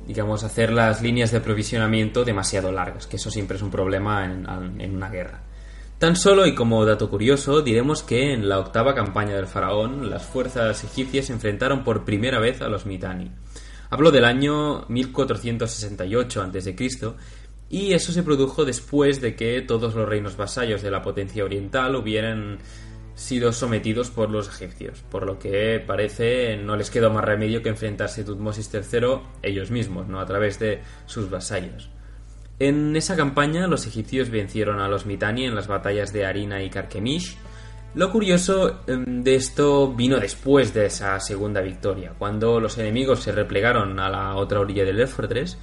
digamos, 0.06 0.44
hacer 0.44 0.72
las 0.72 1.02
líneas 1.02 1.30
de 1.30 1.38
aprovisionamiento 1.38 2.24
demasiado 2.24 2.70
largas, 2.72 3.06
que 3.06 3.16
eso 3.16 3.30
siempre 3.30 3.56
es 3.56 3.62
un 3.62 3.70
problema 3.70 4.24
en, 4.24 4.94
una 4.94 5.08
guerra. 5.08 5.42
Tan 6.02 6.16
solo 6.16 6.48
y 6.48 6.54
como 6.56 6.84
dato 6.84 7.08
curioso, 7.08 7.62
diremos 7.62 8.02
que 8.02 8.32
en 8.32 8.48
la 8.48 8.58
octava 8.58 8.92
campaña 8.92 9.36
del 9.36 9.46
faraón, 9.46 10.10
las 10.10 10.26
fuerzas 10.26 10.82
egipcias 10.82 11.26
se 11.26 11.32
enfrentaron 11.32 11.84
por 11.84 12.04
primera 12.04 12.40
vez 12.40 12.60
a 12.60 12.66
los 12.66 12.86
Mitanni. 12.86 13.30
Hablo 13.88 14.10
del 14.10 14.24
año 14.24 14.84
1468 14.88 16.42
a.C. 16.42 16.76
y 17.70 17.92
eso 17.92 18.10
se 18.10 18.24
produjo 18.24 18.64
después 18.64 19.20
de 19.20 19.36
que 19.36 19.62
todos 19.62 19.94
los 19.94 20.08
reinos 20.08 20.36
vasallos 20.36 20.82
de 20.82 20.90
la 20.90 21.02
potencia 21.02 21.44
oriental 21.44 21.94
hubieran 21.94 22.58
sido 23.14 23.52
sometidos 23.52 24.10
por 24.10 24.28
los 24.28 24.48
egipcios, 24.48 25.04
por 25.08 25.24
lo 25.24 25.38
que 25.38 25.78
parece 25.86 26.56
no 26.56 26.74
les 26.74 26.90
quedó 26.90 27.12
más 27.12 27.24
remedio 27.24 27.62
que 27.62 27.68
enfrentarse 27.68 28.22
a 28.22 28.24
Tutmosis 28.24 28.74
III 28.74 29.20
ellos 29.44 29.70
mismos, 29.70 30.08
¿no? 30.08 30.18
a 30.18 30.26
través 30.26 30.58
de 30.58 30.80
sus 31.06 31.30
vasallos. 31.30 31.90
En 32.58 32.94
esa 32.96 33.16
campaña 33.16 33.66
los 33.66 33.86
egipcios 33.86 34.30
vencieron 34.30 34.80
a 34.80 34.88
los 34.88 35.06
Mitanni 35.06 35.46
en 35.46 35.54
las 35.54 35.66
batallas 35.66 36.12
de 36.12 36.26
Arina 36.26 36.62
y 36.62 36.70
Carchemish. 36.70 37.36
Lo 37.94 38.10
curioso 38.10 38.80
em, 38.86 39.22
de 39.22 39.34
esto 39.34 39.92
vino 39.92 40.18
después 40.18 40.72
de 40.72 40.86
esa 40.86 41.18
segunda 41.20 41.60
victoria, 41.60 42.14
cuando 42.18 42.58
los 42.58 42.78
enemigos 42.78 43.20
se 43.20 43.32
replegaron 43.32 44.00
a 44.00 44.08
la 44.08 44.36
otra 44.36 44.60
orilla 44.60 44.84
del 44.84 45.00
Éufrates, 45.00 45.58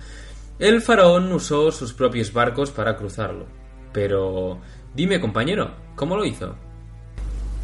el 0.60 0.82
faraón 0.82 1.32
usó 1.32 1.71
sus 1.71 1.93
propios 1.93 2.32
barcos 2.34 2.69
para 2.69 2.95
cruzarlo. 2.97 3.47
Pero 3.91 4.60
dime 4.93 5.19
compañero, 5.19 5.73
¿cómo 5.95 6.15
lo 6.17 6.25
hizo? 6.25 6.56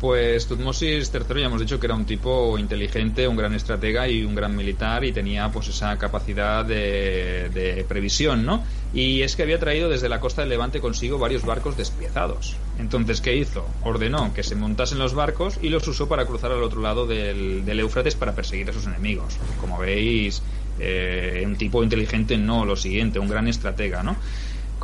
Pues 0.05 0.45
Tutmosis 0.45 1.11
III 1.11 1.41
ya 1.41 1.47
hemos 1.47 1.59
dicho 1.59 1.79
que 1.79 1.87
era 1.87 1.95
un 1.95 2.05
tipo 2.05 2.59
inteligente, 2.59 3.27
un 3.27 3.35
gran 3.35 3.55
estratega 3.55 4.07
y 4.07 4.23
un 4.23 4.35
gran 4.35 4.55
militar 4.55 5.03
y 5.03 5.11
tenía 5.11 5.51
pues 5.51 5.69
esa 5.69 5.97
capacidad 5.97 6.63
de, 6.63 7.83
previsión, 7.87 8.45
¿no? 8.45 8.63
Y 8.93 9.23
es 9.23 9.35
que 9.35 9.41
había 9.41 9.59
traído 9.59 9.89
desde 9.89 10.07
la 10.07 10.19
costa 10.19 10.41
del 10.43 10.49
Levante 10.51 10.79
consigo 10.79 11.17
varios 11.17 11.43
barcos 11.43 11.75
despiezados. 11.75 12.55
Entonces, 12.77 13.19
¿qué 13.19 13.35
hizo? 13.35 13.65
Ordenó 13.83 14.31
que 14.31 14.43
se 14.43 14.53
montasen 14.53 14.99
los 14.99 15.15
barcos 15.15 15.57
y 15.59 15.69
los 15.69 15.87
usó 15.87 16.07
para 16.07 16.27
cruzar 16.27 16.51
al 16.51 16.61
otro 16.61 16.81
lado 16.81 17.07
del, 17.07 17.65
del 17.65 17.79
Éufrates 17.79 18.13
para 18.13 18.35
perseguir 18.35 18.69
a 18.69 18.73
sus 18.73 18.85
enemigos. 18.85 19.37
Como 19.59 19.79
veis, 19.79 20.43
eh, 20.77 21.41
un 21.45 21.55
tipo 21.55 21.83
inteligente 21.83 22.37
no, 22.37 22.63
lo 22.63 22.75
siguiente, 22.75 23.17
un 23.17 23.29
gran 23.29 23.47
estratega, 23.47 24.03
¿no? 24.03 24.17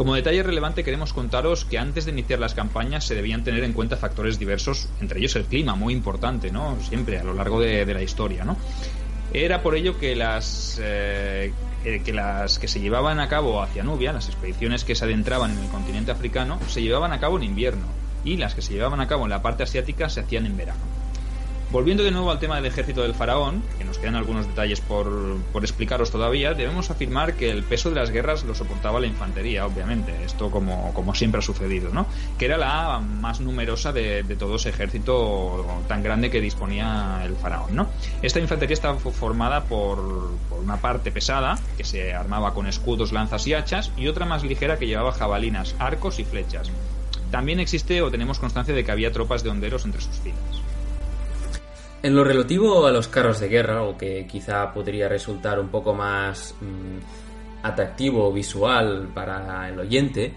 Como 0.01 0.15
detalle 0.15 0.41
relevante 0.41 0.83
queremos 0.83 1.13
contaros 1.13 1.63
que 1.63 1.77
antes 1.77 2.05
de 2.05 2.11
iniciar 2.11 2.39
las 2.39 2.55
campañas 2.55 3.05
se 3.05 3.13
debían 3.13 3.43
tener 3.43 3.63
en 3.63 3.71
cuenta 3.71 3.97
factores 3.97 4.39
diversos, 4.39 4.89
entre 4.99 5.19
ellos 5.19 5.35
el 5.35 5.43
clima, 5.43 5.75
muy 5.75 5.93
importante, 5.93 6.49
¿no? 6.49 6.75
Siempre 6.81 7.19
a 7.19 7.23
lo 7.23 7.35
largo 7.35 7.59
de, 7.59 7.85
la 7.85 8.01
historia, 8.01 8.43
¿no? 8.43 8.57
Era 9.31 9.61
por 9.61 9.75
ello 9.75 9.99
que 9.99 10.15
las, 10.15 10.79
eh, 10.81 11.53
eh, 11.85 12.01
que 12.03 12.13
las 12.13 12.57
que 12.57 12.67
se 12.67 12.79
llevaban 12.79 13.19
a 13.19 13.29
cabo 13.29 13.61
hacia 13.61 13.83
Nubia, 13.83 14.11
las 14.11 14.27
expediciones 14.27 14.83
que 14.85 14.95
se 14.95 15.05
adentraban 15.05 15.51
en 15.51 15.59
el 15.59 15.69
continente 15.69 16.09
africano, 16.09 16.57
se 16.67 16.81
llevaban 16.81 17.13
a 17.13 17.19
cabo 17.19 17.37
en 17.37 17.43
invierno 17.43 17.85
y 18.25 18.37
las 18.37 18.55
que 18.55 18.63
se 18.63 18.73
llevaban 18.73 19.01
a 19.01 19.07
cabo 19.07 19.25
en 19.25 19.29
la 19.29 19.43
parte 19.43 19.61
asiática 19.61 20.09
se 20.09 20.21
hacían 20.21 20.47
en 20.47 20.57
verano. 20.57 21.00
Volviendo 21.71 22.03
de 22.03 22.12
nuevo 22.12 22.29
al 22.29 22.39
tema 22.39 22.57
del 22.57 22.65
ejército 22.65 23.01
del 23.01 23.15
faraón, 23.15 23.63
que 23.77 23.86
nos 23.86 23.97
quedan 23.97 24.15
algunos 24.15 24.45
detalles 24.45 24.81
por, 24.81 25.07
explicaros 25.62 26.12
todavía, 26.12 26.53
debemos 26.53 26.91
afirmar 26.91 27.36
que 27.36 27.49
el 27.49 27.63
peso 27.63 27.89
de 27.89 27.95
las 27.95 28.10
guerras 28.10 28.43
lo 28.43 28.53
soportaba 28.53 28.99
la 28.99 29.07
infantería, 29.07 29.65
obviamente, 29.65 30.13
esto 30.25 30.51
como, 30.51 31.15
siempre 31.15 31.39
ha 31.39 31.41
sucedido, 31.41 31.89
¿no? 31.93 32.07
Que 32.38 32.45
era 32.45 32.57
la 32.57 32.99
más 32.99 33.39
numerosa 33.39 33.93
de, 33.93 34.23
todo 34.38 34.57
ese 34.57 34.67
ejército 34.67 35.65
tan 35.88 36.03
grande 36.03 36.29
que 36.29 36.41
disponía 36.41 37.21
el 37.23 37.38
faraón, 37.38 37.73
¿no? 37.73 37.88
Esta 38.21 38.41
infantería 38.41 38.73
estaba 38.73 38.97
formada 38.97 39.63
por, 39.63 40.31
por 40.49 40.60
una 40.60 40.75
parte 40.75 41.10
pesada, 41.10 41.57
que 41.77 41.86
se 41.86 42.13
armaba 42.13 42.53
con 42.53 42.67
escudos, 42.67 43.13
lanzas 43.13 43.47
y 43.47 43.53
hachas, 43.53 43.93
y 43.95 44.10
otra 44.10 44.25
más 44.25 44.43
ligera 44.43 44.77
que 44.77 44.88
llevaba 44.88 45.13
jabalinas, 45.13 45.73
arcos 45.79 46.19
y 46.19 46.25
flechas. 46.25 46.69
También 47.31 47.62
existe 47.62 48.01
o 48.01 48.12
tenemos 48.12 48.39
constancia 48.39 48.75
de 48.75 48.84
que 48.84 48.91
había 48.91 49.13
tropas 49.13 49.41
de 49.41 49.51
honderos 49.51 49.86
entre 49.86 50.01
sus 50.01 50.17
filas. 50.17 50.70
En 52.03 52.15
lo 52.15 52.23
relativo 52.23 52.87
a 52.87 52.91
los 52.91 53.07
carros 53.07 53.39
de 53.39 53.47
guerra, 53.47 53.83
o 53.83 53.97
que 53.97 54.25
quizá 54.27 54.73
podría 54.73 55.07
resultar 55.07 55.59
un 55.59 55.69
poco 55.69 55.93
más 55.93 56.55
mm, 56.59 57.65
atractivo 57.65 58.33
visual 58.33 59.09
para 59.13 59.69
el 59.69 59.79
oyente, 59.79 60.33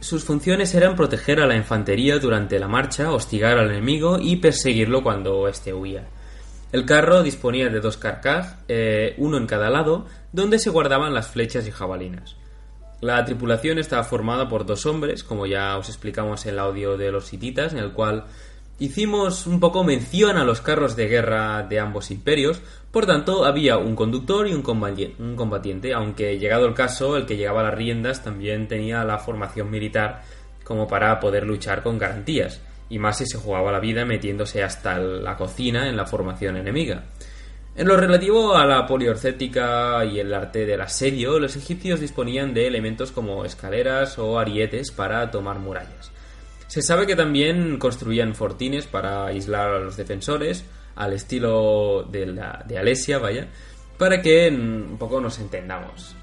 sus 0.00 0.24
funciones 0.24 0.74
eran 0.74 0.94
proteger 0.94 1.40
a 1.40 1.46
la 1.46 1.56
infantería 1.56 2.18
durante 2.18 2.58
la 2.58 2.68
marcha, 2.68 3.12
hostigar 3.12 3.58
al 3.58 3.70
enemigo 3.70 4.18
y 4.20 4.36
perseguirlo 4.36 5.02
cuando 5.02 5.48
éste 5.48 5.72
huía. 5.72 6.04
El 6.70 6.84
carro 6.84 7.22
disponía 7.22 7.70
de 7.70 7.80
dos 7.80 7.96
carcaj, 7.96 8.58
eh, 8.68 9.14
uno 9.16 9.38
en 9.38 9.46
cada 9.46 9.70
lado, 9.70 10.06
donde 10.32 10.58
se 10.58 10.68
guardaban 10.68 11.14
las 11.14 11.28
flechas 11.28 11.66
y 11.66 11.70
jabalinas. 11.70 12.36
La 13.00 13.24
tripulación 13.24 13.78
estaba 13.78 14.04
formada 14.04 14.48
por 14.48 14.66
dos 14.66 14.84
hombres, 14.84 15.24
como 15.24 15.46
ya 15.46 15.78
os 15.78 15.88
explicamos 15.88 16.44
en 16.44 16.54
el 16.54 16.58
audio 16.58 16.96
de 16.96 17.10
los 17.10 17.32
hititas, 17.32 17.72
en 17.72 17.78
el 17.78 17.92
cual 17.92 18.24
hicimos 18.78 19.46
un 19.46 19.60
poco 19.60 19.84
mención 19.84 20.36
a 20.36 20.44
los 20.44 20.60
carros 20.60 20.96
de 20.96 21.08
guerra 21.08 21.62
de 21.62 21.80
ambos 21.80 22.10
imperios, 22.10 22.60
por 22.90 23.06
tanto 23.06 23.44
había 23.44 23.76
un 23.76 23.96
conductor 23.96 24.46
y 24.46 24.54
un 24.54 24.62
combatiente, 24.62 25.92
aunque 25.92 26.38
llegado 26.38 26.66
el 26.66 26.74
caso, 26.74 27.16
el 27.16 27.26
que 27.26 27.36
llegaba 27.36 27.60
a 27.60 27.64
las 27.64 27.74
riendas 27.74 28.22
también 28.22 28.68
tenía 28.68 29.04
la 29.04 29.18
formación 29.18 29.70
militar 29.70 30.22
como 30.64 30.86
para 30.86 31.18
poder 31.18 31.46
luchar 31.46 31.82
con 31.82 31.98
garantías, 31.98 32.60
y 32.90 32.98
más 32.98 33.18
si 33.18 33.26
se 33.26 33.38
jugaba 33.38 33.72
la 33.72 33.80
vida 33.80 34.04
metiéndose 34.04 34.62
hasta 34.62 34.98
la 34.98 35.36
cocina 35.36 35.88
en 35.88 35.96
la 35.96 36.06
formación 36.06 36.56
enemiga. 36.56 37.04
En 37.74 37.86
lo 37.86 37.96
relativo 37.96 38.56
a 38.56 38.66
la 38.66 38.86
poliorcética 38.86 40.04
y 40.04 40.18
el 40.18 40.34
arte 40.34 40.66
del 40.66 40.80
asedio, 40.80 41.38
los 41.38 41.54
egipcios 41.54 42.00
disponían 42.00 42.52
de 42.52 42.66
elementos 42.66 43.12
como 43.12 43.44
escaleras 43.44 44.18
o 44.18 44.38
arietes 44.38 44.90
para 44.90 45.30
tomar 45.30 45.58
murallas. 45.58 46.10
Se 46.68 46.82
sabe 46.82 47.06
que 47.06 47.16
también 47.16 47.78
construían 47.78 48.34
fortines 48.34 48.86
para 48.86 49.26
aislar 49.26 49.70
a 49.70 49.78
los 49.80 49.96
defensores, 49.96 50.64
al 50.96 51.14
estilo 51.14 52.02
de, 52.04 52.26
la, 52.26 52.62
de 52.68 52.78
Alesia, 52.78 53.18
vaya, 53.18 53.48
para 53.96 54.20
que 54.20 54.48
un 54.48 54.96
poco 54.98 55.20
nos 55.20 55.38
entendamos. 55.38 56.14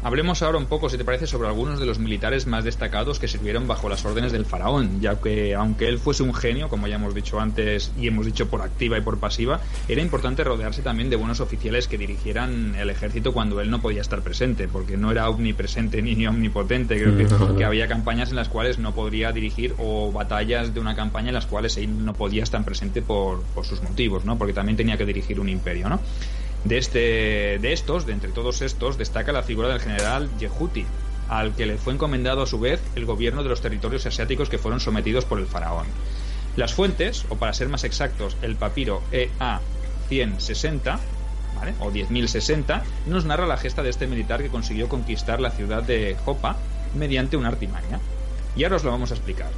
Hablemos 0.00 0.42
ahora 0.42 0.58
un 0.58 0.66
poco, 0.66 0.88
si 0.88 0.96
te 0.96 1.04
parece, 1.04 1.26
sobre 1.26 1.48
algunos 1.48 1.80
de 1.80 1.86
los 1.86 1.98
militares 1.98 2.46
más 2.46 2.62
destacados 2.62 3.18
que 3.18 3.26
sirvieron 3.26 3.66
bajo 3.66 3.88
las 3.88 4.04
órdenes 4.04 4.30
del 4.30 4.46
faraón, 4.46 5.00
ya 5.00 5.16
que 5.16 5.56
aunque 5.56 5.88
él 5.88 5.98
fuese 5.98 6.22
un 6.22 6.32
genio, 6.34 6.68
como 6.68 6.86
ya 6.86 6.94
hemos 6.94 7.14
dicho 7.14 7.40
antes 7.40 7.90
y 7.98 8.06
hemos 8.06 8.24
dicho 8.24 8.48
por 8.48 8.62
activa 8.62 8.96
y 8.96 9.00
por 9.00 9.18
pasiva, 9.18 9.60
era 9.88 10.00
importante 10.00 10.44
rodearse 10.44 10.82
también 10.82 11.10
de 11.10 11.16
buenos 11.16 11.40
oficiales 11.40 11.88
que 11.88 11.98
dirigieran 11.98 12.76
el 12.76 12.90
ejército 12.90 13.32
cuando 13.32 13.60
él 13.60 13.70
no 13.70 13.80
podía 13.82 14.00
estar 14.00 14.22
presente, 14.22 14.68
porque 14.68 14.96
no 14.96 15.10
era 15.10 15.28
omnipresente 15.28 16.00
ni, 16.00 16.26
omnipotente. 16.28 16.96
Creo 16.96 17.56
que, 17.56 17.64
había 17.64 17.88
campañas 17.88 18.30
en 18.30 18.36
las 18.36 18.48
cuales 18.48 18.78
no 18.78 18.94
podría 18.94 19.32
dirigir 19.32 19.74
o 19.78 20.12
batallas 20.12 20.72
de 20.72 20.80
una 20.80 20.94
campaña 20.94 21.28
en 21.28 21.34
las 21.34 21.46
cuales 21.46 21.76
él 21.76 22.04
no 22.04 22.14
podía 22.14 22.44
estar 22.44 22.64
presente 22.64 23.02
por, 23.02 23.42
por 23.42 23.66
sus 23.66 23.82
motivos, 23.82 24.24
¿no? 24.24 24.38
Porque 24.38 24.52
también 24.52 24.76
tenía 24.76 24.96
que 24.96 25.04
dirigir 25.04 25.40
un 25.40 25.48
imperio, 25.48 25.88
¿no? 25.88 26.00
De, 26.68 26.76
este, 26.76 27.58
de 27.58 27.72
estos, 27.72 28.04
de 28.04 28.12
entre 28.12 28.30
todos 28.30 28.60
estos, 28.60 28.98
destaca 28.98 29.32
la 29.32 29.42
figura 29.42 29.68
del 29.68 29.80
general 29.80 30.28
Yehuti, 30.38 30.84
al 31.30 31.54
que 31.54 31.64
le 31.64 31.78
fue 31.78 31.94
encomendado 31.94 32.42
a 32.42 32.46
su 32.46 32.60
vez 32.60 32.78
el 32.94 33.06
gobierno 33.06 33.42
de 33.42 33.48
los 33.48 33.62
territorios 33.62 34.04
asiáticos 34.04 34.50
que 34.50 34.58
fueron 34.58 34.78
sometidos 34.78 35.24
por 35.24 35.38
el 35.38 35.46
faraón. 35.46 35.86
Las 36.56 36.74
fuentes, 36.74 37.24
o 37.30 37.36
para 37.36 37.54
ser 37.54 37.70
más 37.70 37.84
exactos, 37.84 38.36
el 38.42 38.56
papiro 38.56 39.02
EA 39.12 39.62
160, 40.10 41.00
¿vale? 41.56 41.72
o 41.80 41.90
10.060, 41.90 42.82
nos 43.06 43.24
narra 43.24 43.46
la 43.46 43.56
gesta 43.56 43.82
de 43.82 43.88
este 43.88 44.06
militar 44.06 44.42
que 44.42 44.50
consiguió 44.50 44.90
conquistar 44.90 45.40
la 45.40 45.52
ciudad 45.52 45.82
de 45.82 46.18
Jopa 46.22 46.58
mediante 46.94 47.38
una 47.38 47.48
artimaña. 47.48 47.98
Y 48.56 48.64
ahora 48.64 48.76
os 48.76 48.84
lo 48.84 48.90
vamos 48.90 49.10
a 49.10 49.14
explicar. 49.14 49.52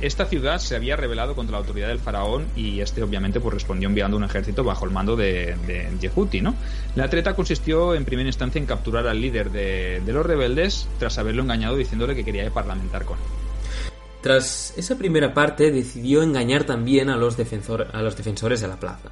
Esta 0.00 0.26
ciudad 0.26 0.58
se 0.60 0.76
había 0.76 0.94
rebelado 0.94 1.34
contra 1.34 1.52
la 1.52 1.58
autoridad 1.58 1.88
del 1.88 1.98
faraón 1.98 2.46
y 2.54 2.80
este 2.80 3.02
obviamente 3.02 3.40
pues 3.40 3.54
respondió 3.54 3.88
enviando 3.88 4.16
un 4.16 4.22
ejército 4.22 4.62
bajo 4.62 4.84
el 4.84 4.92
mando 4.92 5.16
de, 5.16 5.56
de 5.66 6.40
¿no? 6.40 6.54
La 6.94 7.10
treta 7.10 7.34
consistió 7.34 7.94
en 7.94 8.04
primera 8.04 8.28
instancia 8.28 8.60
en 8.60 8.66
capturar 8.66 9.08
al 9.08 9.20
líder 9.20 9.50
de, 9.50 10.00
los 10.06 10.24
rebeldes 10.24 10.88
tras 11.00 11.18
haberlo 11.18 11.42
engañado 11.42 11.76
diciéndole 11.76 12.14
que 12.14 12.24
quería 12.24 12.48
parlamentar 12.50 13.04
con 13.04 13.18
él. 13.18 13.92
Tras 14.20 14.72
esa 14.76 14.96
primera 14.96 15.34
parte 15.34 15.72
decidió 15.72 16.22
engañar 16.22 16.64
también 16.64 17.08
a 17.10 17.16
los 17.16 17.36
defensores 17.36 18.60
de 18.60 18.68
la 18.68 18.78
plaza. 18.78 19.10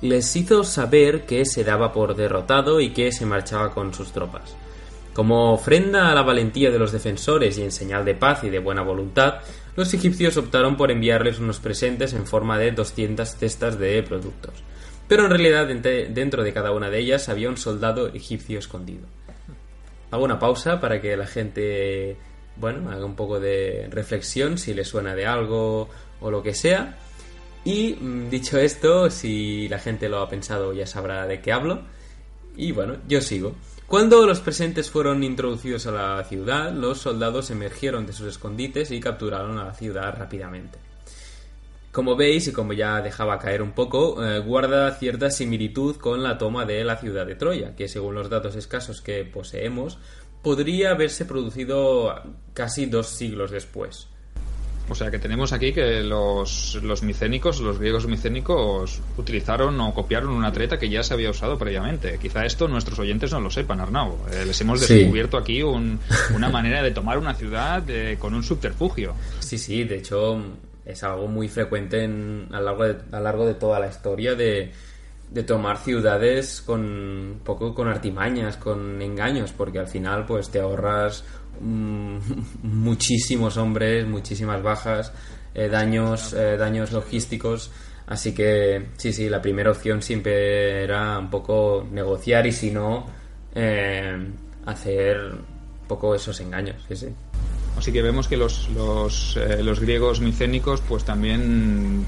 Les 0.00 0.34
hizo 0.36 0.64
saber 0.64 1.26
que 1.26 1.44
se 1.44 1.64
daba 1.64 1.92
por 1.92 2.16
derrotado 2.16 2.80
y 2.80 2.90
que 2.90 3.12
se 3.12 3.26
marchaba 3.26 3.72
con 3.72 3.94
sus 3.94 4.12
tropas. 4.12 4.56
Como 5.12 5.52
ofrenda 5.52 6.12
a 6.12 6.14
la 6.14 6.22
valentía 6.22 6.70
de 6.70 6.78
los 6.78 6.92
defensores 6.92 7.58
y 7.58 7.62
en 7.62 7.72
señal 7.72 8.04
de 8.04 8.14
paz 8.14 8.44
y 8.44 8.50
de 8.50 8.60
buena 8.60 8.82
voluntad, 8.82 9.40
los 9.78 9.94
egipcios 9.94 10.36
optaron 10.36 10.76
por 10.76 10.90
enviarles 10.90 11.38
unos 11.38 11.60
presentes 11.60 12.12
en 12.12 12.26
forma 12.26 12.58
de 12.58 12.72
200 12.72 13.36
cestas 13.36 13.78
de 13.78 14.02
productos. 14.02 14.52
Pero 15.06 15.24
en 15.24 15.30
realidad 15.30 15.68
dentro 15.68 16.42
de 16.42 16.52
cada 16.52 16.72
una 16.72 16.90
de 16.90 16.98
ellas 16.98 17.28
había 17.28 17.48
un 17.48 17.56
soldado 17.56 18.08
egipcio 18.08 18.58
escondido. 18.58 19.06
Hago 20.10 20.24
una 20.24 20.40
pausa 20.40 20.80
para 20.80 21.00
que 21.00 21.16
la 21.16 21.28
gente, 21.28 22.16
bueno, 22.56 22.90
haga 22.90 23.04
un 23.04 23.14
poco 23.14 23.38
de 23.38 23.86
reflexión 23.88 24.58
si 24.58 24.74
le 24.74 24.84
suena 24.84 25.14
de 25.14 25.26
algo 25.26 25.88
o 26.20 26.28
lo 26.28 26.42
que 26.42 26.54
sea. 26.54 26.98
Y 27.64 27.92
mm, 28.00 28.30
dicho 28.30 28.58
esto, 28.58 29.08
si 29.10 29.68
la 29.68 29.78
gente 29.78 30.08
lo 30.08 30.18
ha 30.18 30.28
pensado 30.28 30.72
ya 30.72 30.88
sabrá 30.88 31.24
de 31.28 31.40
qué 31.40 31.52
hablo. 31.52 31.82
Y 32.56 32.72
bueno, 32.72 32.96
yo 33.06 33.20
sigo. 33.20 33.54
Cuando 33.88 34.26
los 34.26 34.40
presentes 34.40 34.90
fueron 34.90 35.24
introducidos 35.24 35.86
a 35.86 35.92
la 35.92 36.24
ciudad, 36.24 36.74
los 36.74 36.98
soldados 36.98 37.50
emergieron 37.50 38.04
de 38.04 38.12
sus 38.12 38.28
escondites 38.28 38.90
y 38.90 39.00
capturaron 39.00 39.56
a 39.56 39.64
la 39.64 39.72
ciudad 39.72 40.14
rápidamente. 40.14 40.78
Como 41.90 42.14
veis, 42.14 42.46
y 42.48 42.52
como 42.52 42.74
ya 42.74 43.00
dejaba 43.00 43.38
caer 43.38 43.62
un 43.62 43.72
poco, 43.72 44.22
eh, 44.22 44.40
guarda 44.40 44.94
cierta 44.96 45.30
similitud 45.30 45.96
con 45.96 46.22
la 46.22 46.36
toma 46.36 46.66
de 46.66 46.84
la 46.84 46.98
ciudad 46.98 47.24
de 47.24 47.34
Troya, 47.34 47.74
que 47.74 47.88
según 47.88 48.14
los 48.14 48.28
datos 48.28 48.56
escasos 48.56 49.00
que 49.00 49.24
poseemos, 49.24 49.96
podría 50.42 50.90
haberse 50.90 51.24
producido 51.24 52.14
casi 52.52 52.84
dos 52.84 53.06
siglos 53.06 53.50
después. 53.50 54.08
O 54.90 54.94
sea 54.94 55.10
que 55.10 55.18
tenemos 55.18 55.52
aquí 55.52 55.72
que 55.72 56.02
los, 56.02 56.78
los 56.82 57.02
micénicos, 57.02 57.60
los 57.60 57.78
griegos 57.78 58.06
micénicos, 58.06 59.00
utilizaron 59.16 59.80
o 59.80 59.92
copiaron 59.92 60.30
una 60.30 60.52
treta 60.52 60.78
que 60.78 60.88
ya 60.88 61.02
se 61.02 61.14
había 61.14 61.30
usado 61.30 61.58
previamente. 61.58 62.18
Quizá 62.18 62.44
esto 62.44 62.68
nuestros 62.68 62.98
oyentes 62.98 63.32
no 63.32 63.40
lo 63.40 63.50
sepan, 63.50 63.80
Arnau. 63.80 64.16
Eh, 64.32 64.44
les 64.46 64.60
hemos 64.60 64.86
descubierto 64.86 65.36
aquí 65.36 65.62
una 65.62 66.48
manera 66.50 66.82
de 66.82 66.90
tomar 66.90 67.18
una 67.18 67.34
ciudad 67.34 67.82
eh, 67.88 68.16
con 68.18 68.34
un 68.34 68.42
subterfugio. 68.42 69.14
Sí, 69.40 69.58
sí, 69.58 69.84
de 69.84 69.96
hecho 69.96 70.42
es 70.84 71.02
algo 71.04 71.28
muy 71.28 71.48
frecuente 71.48 72.02
en, 72.04 72.48
a, 72.50 72.60
lo 72.60 72.64
largo 72.64 72.84
de, 72.84 73.16
a 73.16 73.20
largo 73.20 73.46
de 73.46 73.54
toda 73.54 73.78
la 73.78 73.88
historia 73.88 74.34
de, 74.34 74.72
de 75.30 75.42
tomar 75.42 75.76
ciudades 75.78 76.62
con 76.62 77.40
poco 77.44 77.74
con 77.74 77.88
artimañas, 77.88 78.56
con 78.56 79.00
engaños, 79.02 79.52
porque 79.52 79.78
al 79.78 79.88
final 79.88 80.24
pues 80.24 80.48
te 80.48 80.60
ahorras 80.60 81.24
Mm, 81.60 82.18
muchísimos 82.62 83.56
hombres, 83.56 84.06
muchísimas 84.06 84.62
bajas, 84.62 85.12
eh, 85.54 85.68
daños, 85.68 86.32
eh, 86.32 86.56
daños 86.56 86.92
logísticos. 86.92 87.70
Así 88.06 88.32
que 88.32 88.86
sí, 88.96 89.12
sí, 89.12 89.28
la 89.28 89.42
primera 89.42 89.70
opción 89.70 90.00
siempre 90.00 90.82
era 90.82 91.18
un 91.18 91.28
poco 91.28 91.86
negociar 91.90 92.46
y 92.46 92.52
si 92.52 92.70
no, 92.70 93.06
eh, 93.54 94.16
hacer 94.64 95.18
un 95.18 95.86
poco 95.86 96.14
esos 96.14 96.40
engaños. 96.40 96.76
Sí, 96.88 96.96
sí. 96.96 97.06
Así 97.76 97.92
que 97.92 98.02
vemos 98.02 98.26
que 98.26 98.36
los, 98.36 98.68
los, 98.70 99.38
los 99.60 99.78
griegos 99.78 100.20
micénicos 100.20 100.80
pues 100.80 101.04
también 101.04 102.04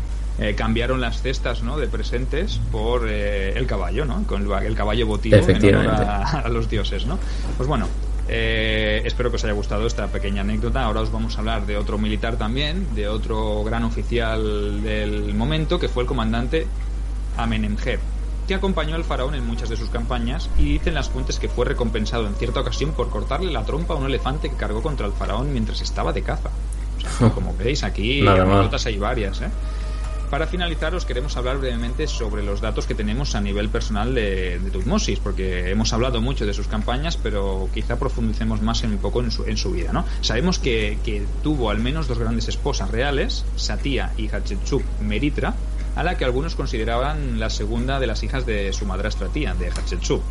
cambiaron 0.57 1.01
las 1.01 1.23
cestas 1.23 1.63
¿no? 1.63 1.79
de 1.79 1.87
presentes 1.87 2.59
por 2.73 3.07
el 3.09 3.67
caballo, 3.69 4.05
¿no? 4.05 4.27
con 4.27 4.51
el, 4.51 4.75
caballo 4.75 5.07
votivo 5.07 5.37
en 5.37 5.75
honor 5.77 5.87
a, 5.87 6.23
a, 6.41 6.49
los 6.49 6.69
dioses. 6.69 7.07
¿no? 7.07 7.21
Pues 7.57 7.69
bueno, 7.69 7.87
eh, 8.29 9.03
espero 9.05 9.31
que 9.31 9.37
os 9.37 9.45
haya 9.45 9.53
gustado 9.53 9.87
esta 9.87 10.07
pequeña 10.09 10.43
anécdota. 10.43 10.85
Ahora 10.85 11.01
os 11.01 11.13
vamos 11.13 11.37
a 11.37 11.41
hablar 11.41 11.67
de 11.67 11.77
otro 11.77 11.99
militar 11.99 12.37
también, 12.37 12.95
de 12.95 13.09
otro 13.09 13.65
gran 13.65 13.85
oficial 13.85 14.83
del 14.83 15.35
momento, 15.35 15.79
que 15.79 15.89
fue 15.89 16.03
el 16.03 16.07
comandante 16.07 16.67
Amenemheb, 17.37 18.01
que 18.47 18.55
acompañó 18.55 18.95
al 18.95 19.05
faraón 19.05 19.35
en 19.35 19.47
muchas 19.47 19.69
de 19.69 19.77
sus 19.77 19.91
campañas 19.91 20.51
y 20.59 20.65
dicen 20.65 20.95
las 20.95 21.09
fuentes 21.09 21.39
que 21.39 21.49
fue 21.49 21.65
recompensado 21.65 22.27
en 22.27 22.35
cierta 22.35 22.61
ocasión 22.61 22.93
por 22.93 23.09
cortarle 23.11 23.53
la 23.53 23.65
trompa 23.65 23.95
a 23.95 23.97
un 23.97 24.07
elefante 24.07 24.51
que 24.51 24.57
cargó 24.57 24.83
contra 24.83 25.07
el 25.07 25.13
faraón 25.13 25.53
mientras 25.53 25.81
estaba 25.81 26.13
de 26.13 26.23
caza. 26.23 26.51
como 27.35 27.55
veis, 27.57 27.83
aquí 27.83 28.27
anécdotas 28.27 28.87
hay 28.87 28.99
varias, 28.99 29.41
¿eh? 29.41 29.51
Para 30.31 30.47
finalizar, 30.47 30.95
os 30.95 31.05
queremos 31.05 31.37
hablar 31.37 31.59
brevemente 31.59 32.07
sobre 32.07 32.45
los 32.45 32.61
datos 32.61 32.87
que 32.87 32.95
tenemos 32.95 33.35
a 33.35 33.41
nivel 33.41 33.69
personal 33.69 34.15
de, 34.15 34.61
Tutmosis, 34.73 35.19
porque 35.19 35.73
hemos 35.73 35.93
hablado 35.93 36.21
mucho 36.21 36.47
de 36.47 36.55
sus 36.55 36.69
campañas, 36.69 37.17
pero 37.17 37.69
quizá 37.75 37.99
profundicemos 37.99 38.63
más 38.63 38.85
en 38.85 38.93
un 38.93 38.99
poco 38.99 39.23
en 39.23 39.33
su, 39.33 39.43
en 39.45 39.57
su 39.57 39.73
vida. 39.73 39.93
¿no? 39.93 40.05
Sabemos 40.21 40.61
que, 40.61 41.27
tuvo 41.43 41.69
al 41.71 41.81
menos 41.81 42.07
dos 42.07 42.21
grandes 42.21 42.47
esposas 42.47 42.93
reales, 42.93 43.45
Satía 43.57 44.13
y 44.17 44.29
Hatshepsut 44.29 44.85
Meritra, 45.01 45.57
a 45.97 46.05
la 46.05 46.17
que 46.17 46.25
algunos 46.25 46.55
consideraban 46.55 47.41
la 47.41 47.51
segunda 47.51 47.99
de 47.99 48.07
las 48.07 48.23
hijas 48.23 48.47
de 48.47 48.73
su 48.73 48.87
madrastra 48.87 49.27
tía, 49.31 49.55
de 49.55 49.73
Hatshepsut. 49.73 50.23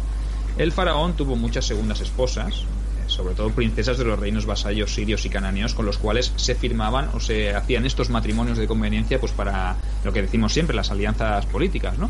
El 0.57 0.71
faraón 0.71 1.17
tuvo 1.17 1.35
muchas 1.35 1.65
segundas 1.65 1.99
esposas, 1.99 2.63
sobre 3.09 3.35
todo 3.35 3.49
princesas 3.49 3.97
de 3.97 4.05
los 4.05 4.19
reinos 4.19 4.45
vasallos 4.45 4.93
sirios 4.93 5.25
y 5.25 5.29
cananeos 5.29 5.73
con 5.73 5.85
los 5.85 5.97
cuales 5.97 6.31
se 6.35 6.55
firmaban 6.55 7.09
o 7.13 7.19
se 7.19 7.53
hacían 7.55 7.85
estos 7.85 8.09
matrimonios 8.09 8.57
de 8.57 8.67
conveniencia 8.67 9.19
pues 9.19 9.31
para 9.31 9.75
lo 10.03 10.13
que 10.13 10.21
decimos 10.21 10.53
siempre, 10.53 10.75
las 10.75 10.91
alianzas 10.91 11.45
políticas, 11.45 11.97
¿no? 11.97 12.09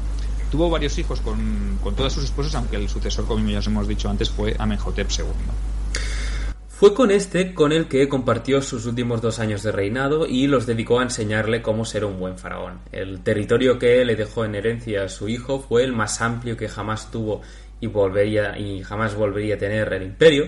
Tuvo 0.52 0.70
varios 0.70 0.98
hijos 0.98 1.22
con, 1.22 1.78
con 1.84 1.96
todas 1.96 2.14
sus 2.14 2.24
esposas, 2.24 2.56
aunque 2.56 2.76
el 2.76 2.90
sucesor, 2.90 3.26
como 3.26 3.48
ya 3.48 3.60
os 3.60 3.68
hemos 3.68 3.88
dicho 3.88 4.10
antes, 4.10 4.30
fue 4.32 4.56
Amenhotep 4.58 5.08
II. 5.12 5.26
Fue 6.80 6.94
con 6.94 7.12
este 7.12 7.54
con 7.54 7.74
el 7.74 7.90
que 7.90 8.08
compartió 8.08 8.62
sus 8.62 8.86
últimos 8.86 9.22
dos 9.22 9.40
años 9.40 9.64
de 9.64 9.74
reinado 9.74 10.26
y 10.26 10.48
los 10.48 10.66
dedicó 10.66 11.02
a 11.02 11.04
enseñarle 11.04 11.62
cómo 11.62 11.84
ser 11.84 12.06
un 12.06 12.18
buen 12.18 12.38
faraón. 12.38 12.80
El 12.94 13.20
territorio 13.20 13.78
que 13.78 14.06
le 14.06 14.16
dejó 14.16 14.46
en 14.46 14.56
herencia 14.56 15.04
a 15.04 15.10
su 15.10 15.28
hijo 15.28 15.60
fue 15.60 15.84
el 15.84 15.92
más 15.92 16.22
amplio 16.22 16.56
que 16.56 16.70
jamás 16.70 17.12
tuvo 17.12 17.42
y 17.82 17.88
volvería 17.88 18.58
y 18.58 18.82
jamás 18.82 19.14
volvería 19.14 19.56
a 19.56 19.58
tener 19.58 19.92
el 19.92 20.04
imperio, 20.04 20.46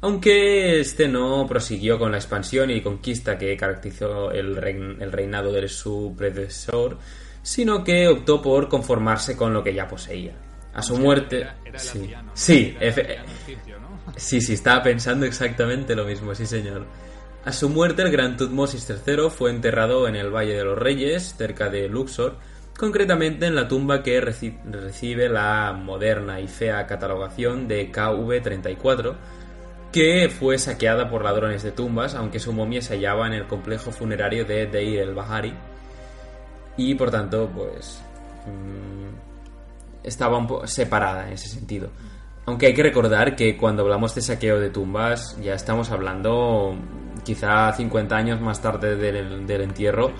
aunque 0.00 0.80
este 0.80 1.08
no 1.08 1.46
prosiguió 1.48 1.98
con 1.98 2.12
la 2.12 2.18
expansión 2.18 2.70
y 2.70 2.80
conquista 2.80 3.36
que 3.36 3.56
caracterizó 3.56 4.30
el, 4.30 4.56
reinado 4.56 5.52
de 5.52 5.68
su 5.68 6.14
predecesor, 6.16 6.98
sino 7.42 7.82
que 7.82 8.06
optó 8.08 8.40
por 8.40 8.68
conformarse 8.68 9.36
con 9.36 9.52
lo 9.52 9.62
que 9.62 9.74
ya 9.74 9.88
poseía. 9.88 10.34
A 10.74 10.82
su 10.82 10.96
muerte... 10.96 11.48
sí, 11.74 12.12
sí, 12.34 12.76
sí, 14.16 14.40
sí, 14.40 14.52
estaba 14.52 14.82
pensando 14.82 15.26
exactamente 15.26 15.96
lo 15.96 16.04
mismo, 16.04 16.34
sí 16.34 16.46
señor. 16.46 16.86
A 17.44 17.52
su 17.52 17.68
muerte 17.68 18.02
el 18.02 18.10
gran 18.10 18.36
Tutmosis 18.36 18.88
III 18.88 19.30
fue 19.30 19.50
enterrado 19.50 20.06
en 20.06 20.14
el 20.14 20.30
Valle 20.30 20.54
de 20.56 20.64
los 20.64 20.78
Reyes, 20.78 21.34
cerca 21.36 21.68
de 21.68 21.88
Luxor, 21.88 22.36
concretamente 22.76 23.46
en 23.46 23.56
la 23.56 23.66
tumba 23.66 24.02
que 24.02 24.20
recibe 24.20 25.28
la 25.28 25.72
moderna 25.72 26.40
y 26.40 26.46
fea 26.46 26.86
catalogación 26.86 27.66
de 27.66 27.90
KV-34, 27.90 29.16
que 29.92 30.28
fue 30.28 30.58
saqueada 30.58 31.08
por 31.08 31.24
ladrones 31.24 31.62
de 31.62 31.72
tumbas, 31.72 32.14
aunque 32.14 32.38
su 32.38 32.52
momia 32.52 32.82
se 32.82 32.94
hallaba 32.94 33.26
en 33.26 33.32
el 33.32 33.46
complejo 33.46 33.90
funerario 33.90 34.44
de 34.44 34.66
Deir 34.66 35.00
el-Bahari 35.00 35.54
y 36.78 36.94
por 36.94 37.10
tanto, 37.10 37.50
pues 37.54 38.00
mm, 38.46 40.06
estaba 40.06 40.38
un 40.38 40.46
poco 40.46 40.66
separada 40.66 41.26
en 41.26 41.34
ese 41.34 41.48
sentido. 41.48 41.90
Aunque 42.46 42.66
hay 42.66 42.74
que 42.74 42.82
recordar 42.82 43.36
que 43.36 43.56
cuando 43.58 43.82
hablamos 43.82 44.14
de 44.14 44.22
saqueo 44.22 44.58
de 44.58 44.70
tumbas 44.70 45.36
ya 45.42 45.54
estamos 45.54 45.90
hablando 45.90 46.76
quizá 47.24 47.72
50 47.72 48.16
años 48.16 48.40
más 48.40 48.62
tarde 48.62 48.96
del, 48.96 49.46
del 49.46 49.60
entierro 49.60 50.12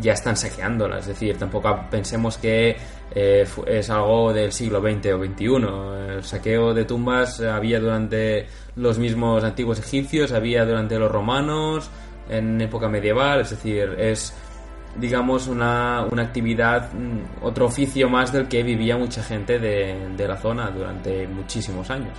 ya 0.00 0.12
están 0.12 0.36
saqueándolas. 0.36 1.00
Es 1.00 1.06
decir, 1.08 1.36
tampoco 1.36 1.86
pensemos 1.90 2.38
que 2.38 2.76
eh, 3.14 3.46
es 3.66 3.90
algo 3.90 4.32
del 4.32 4.52
siglo 4.52 4.80
XX 4.80 5.06
o 5.12 5.24
XXI. 5.24 6.14
El 6.16 6.24
saqueo 6.24 6.74
de 6.74 6.84
tumbas 6.84 7.40
había 7.40 7.80
durante 7.80 8.46
los 8.76 8.98
mismos 8.98 9.44
antiguos 9.44 9.78
egipcios, 9.78 10.32
había 10.32 10.64
durante 10.64 10.98
los 10.98 11.10
romanos, 11.10 11.90
en 12.28 12.60
época 12.60 12.88
medieval. 12.88 13.40
Es 13.40 13.50
decir, 13.50 13.94
es 13.98 14.34
digamos 14.96 15.48
una, 15.48 16.06
una 16.10 16.22
actividad, 16.22 16.92
mm, 16.92 17.44
otro 17.44 17.66
oficio 17.66 18.08
más 18.08 18.32
del 18.32 18.46
que 18.48 18.62
vivía 18.62 18.96
mucha 18.96 19.22
gente 19.22 19.58
de, 19.58 20.10
de 20.16 20.28
la 20.28 20.36
zona 20.36 20.70
durante 20.70 21.26
muchísimos 21.26 21.90
años. 21.90 22.16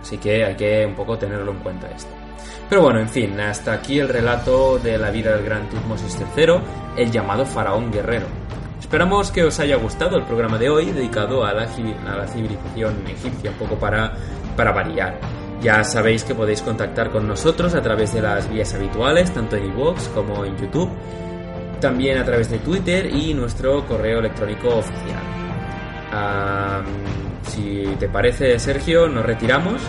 Así 0.00 0.18
que 0.18 0.44
hay 0.44 0.54
que 0.54 0.86
un 0.86 0.94
poco 0.94 1.16
tenerlo 1.18 1.50
en 1.50 1.58
cuenta 1.58 1.90
esto. 1.90 2.23
Pero 2.68 2.82
bueno, 2.82 3.00
en 3.00 3.08
fin, 3.08 3.38
hasta 3.40 3.72
aquí 3.72 3.98
el 3.98 4.08
relato 4.08 4.78
de 4.78 4.98
la 4.98 5.10
vida 5.10 5.34
del 5.34 5.44
gran 5.44 5.68
Tutmosis 5.68 6.18
III, 6.36 6.54
el 6.96 7.10
llamado 7.10 7.44
faraón 7.44 7.90
guerrero. 7.92 8.26
Esperamos 8.80 9.30
que 9.30 9.44
os 9.44 9.58
haya 9.60 9.76
gustado 9.76 10.16
el 10.16 10.24
programa 10.24 10.58
de 10.58 10.68
hoy 10.68 10.92
dedicado 10.92 11.44
a 11.44 11.52
la, 11.52 11.62
a 11.62 12.16
la 12.16 12.26
civilización 12.26 13.04
egipcia, 13.06 13.50
un 13.50 13.56
poco 13.56 13.76
para, 13.76 14.14
para 14.56 14.72
variar. 14.72 15.18
Ya 15.60 15.82
sabéis 15.82 16.24
que 16.24 16.34
podéis 16.34 16.62
contactar 16.62 17.10
con 17.10 17.26
nosotros 17.26 17.74
a 17.74 17.80
través 17.80 18.12
de 18.12 18.20
las 18.20 18.50
vías 18.50 18.74
habituales, 18.74 19.32
tanto 19.32 19.56
en 19.56 19.64
iVoox 19.72 20.08
como 20.08 20.44
en 20.44 20.56
YouTube, 20.58 20.90
también 21.80 22.18
a 22.18 22.24
través 22.24 22.50
de 22.50 22.58
Twitter 22.58 23.06
y 23.06 23.32
nuestro 23.34 23.86
correo 23.86 24.18
electrónico 24.18 24.68
oficial. 24.76 25.22
Si 27.48 27.84
te 27.98 28.08
parece, 28.08 28.58
Sergio, 28.58 29.08
nos 29.08 29.24
retiramos. 29.24 29.80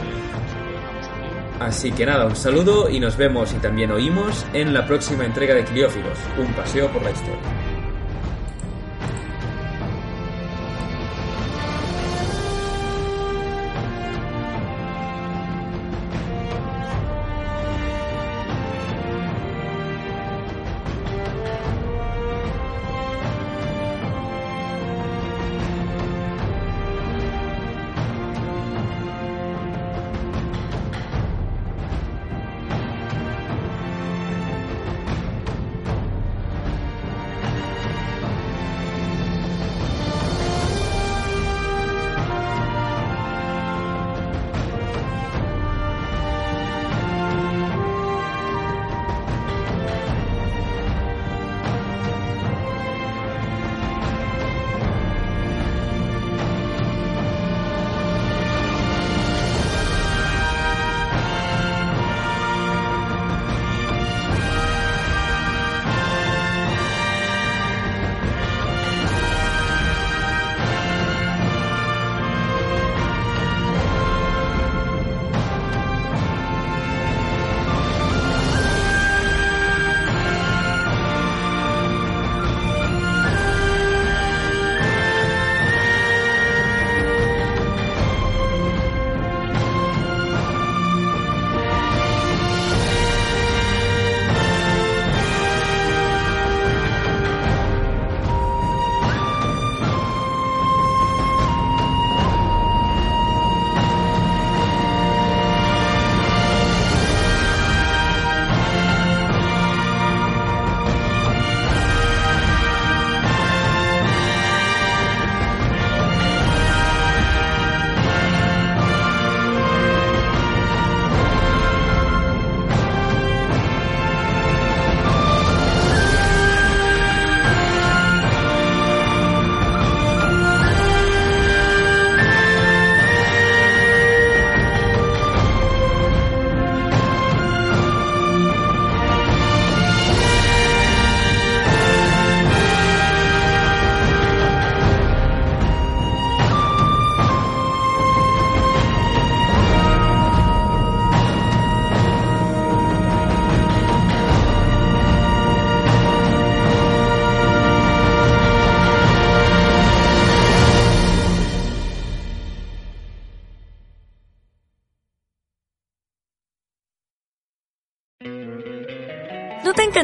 Así 1.59 1.91
que 1.91 2.05
nada, 2.05 2.25
un 2.25 2.35
saludo 2.35 2.89
y 2.89 2.99
nos 2.99 3.15
vemos 3.15 3.53
y 3.53 3.57
también 3.57 3.91
oímos 3.91 4.45
en 4.53 4.73
la 4.73 4.85
próxima 4.85 5.25
entrega 5.25 5.55
de 5.55 5.63
Cliófilos, 5.63 6.17
un 6.37 6.51
paseo 6.53 6.91
por 6.91 7.01
la 7.01 7.11
historia. 7.11 7.64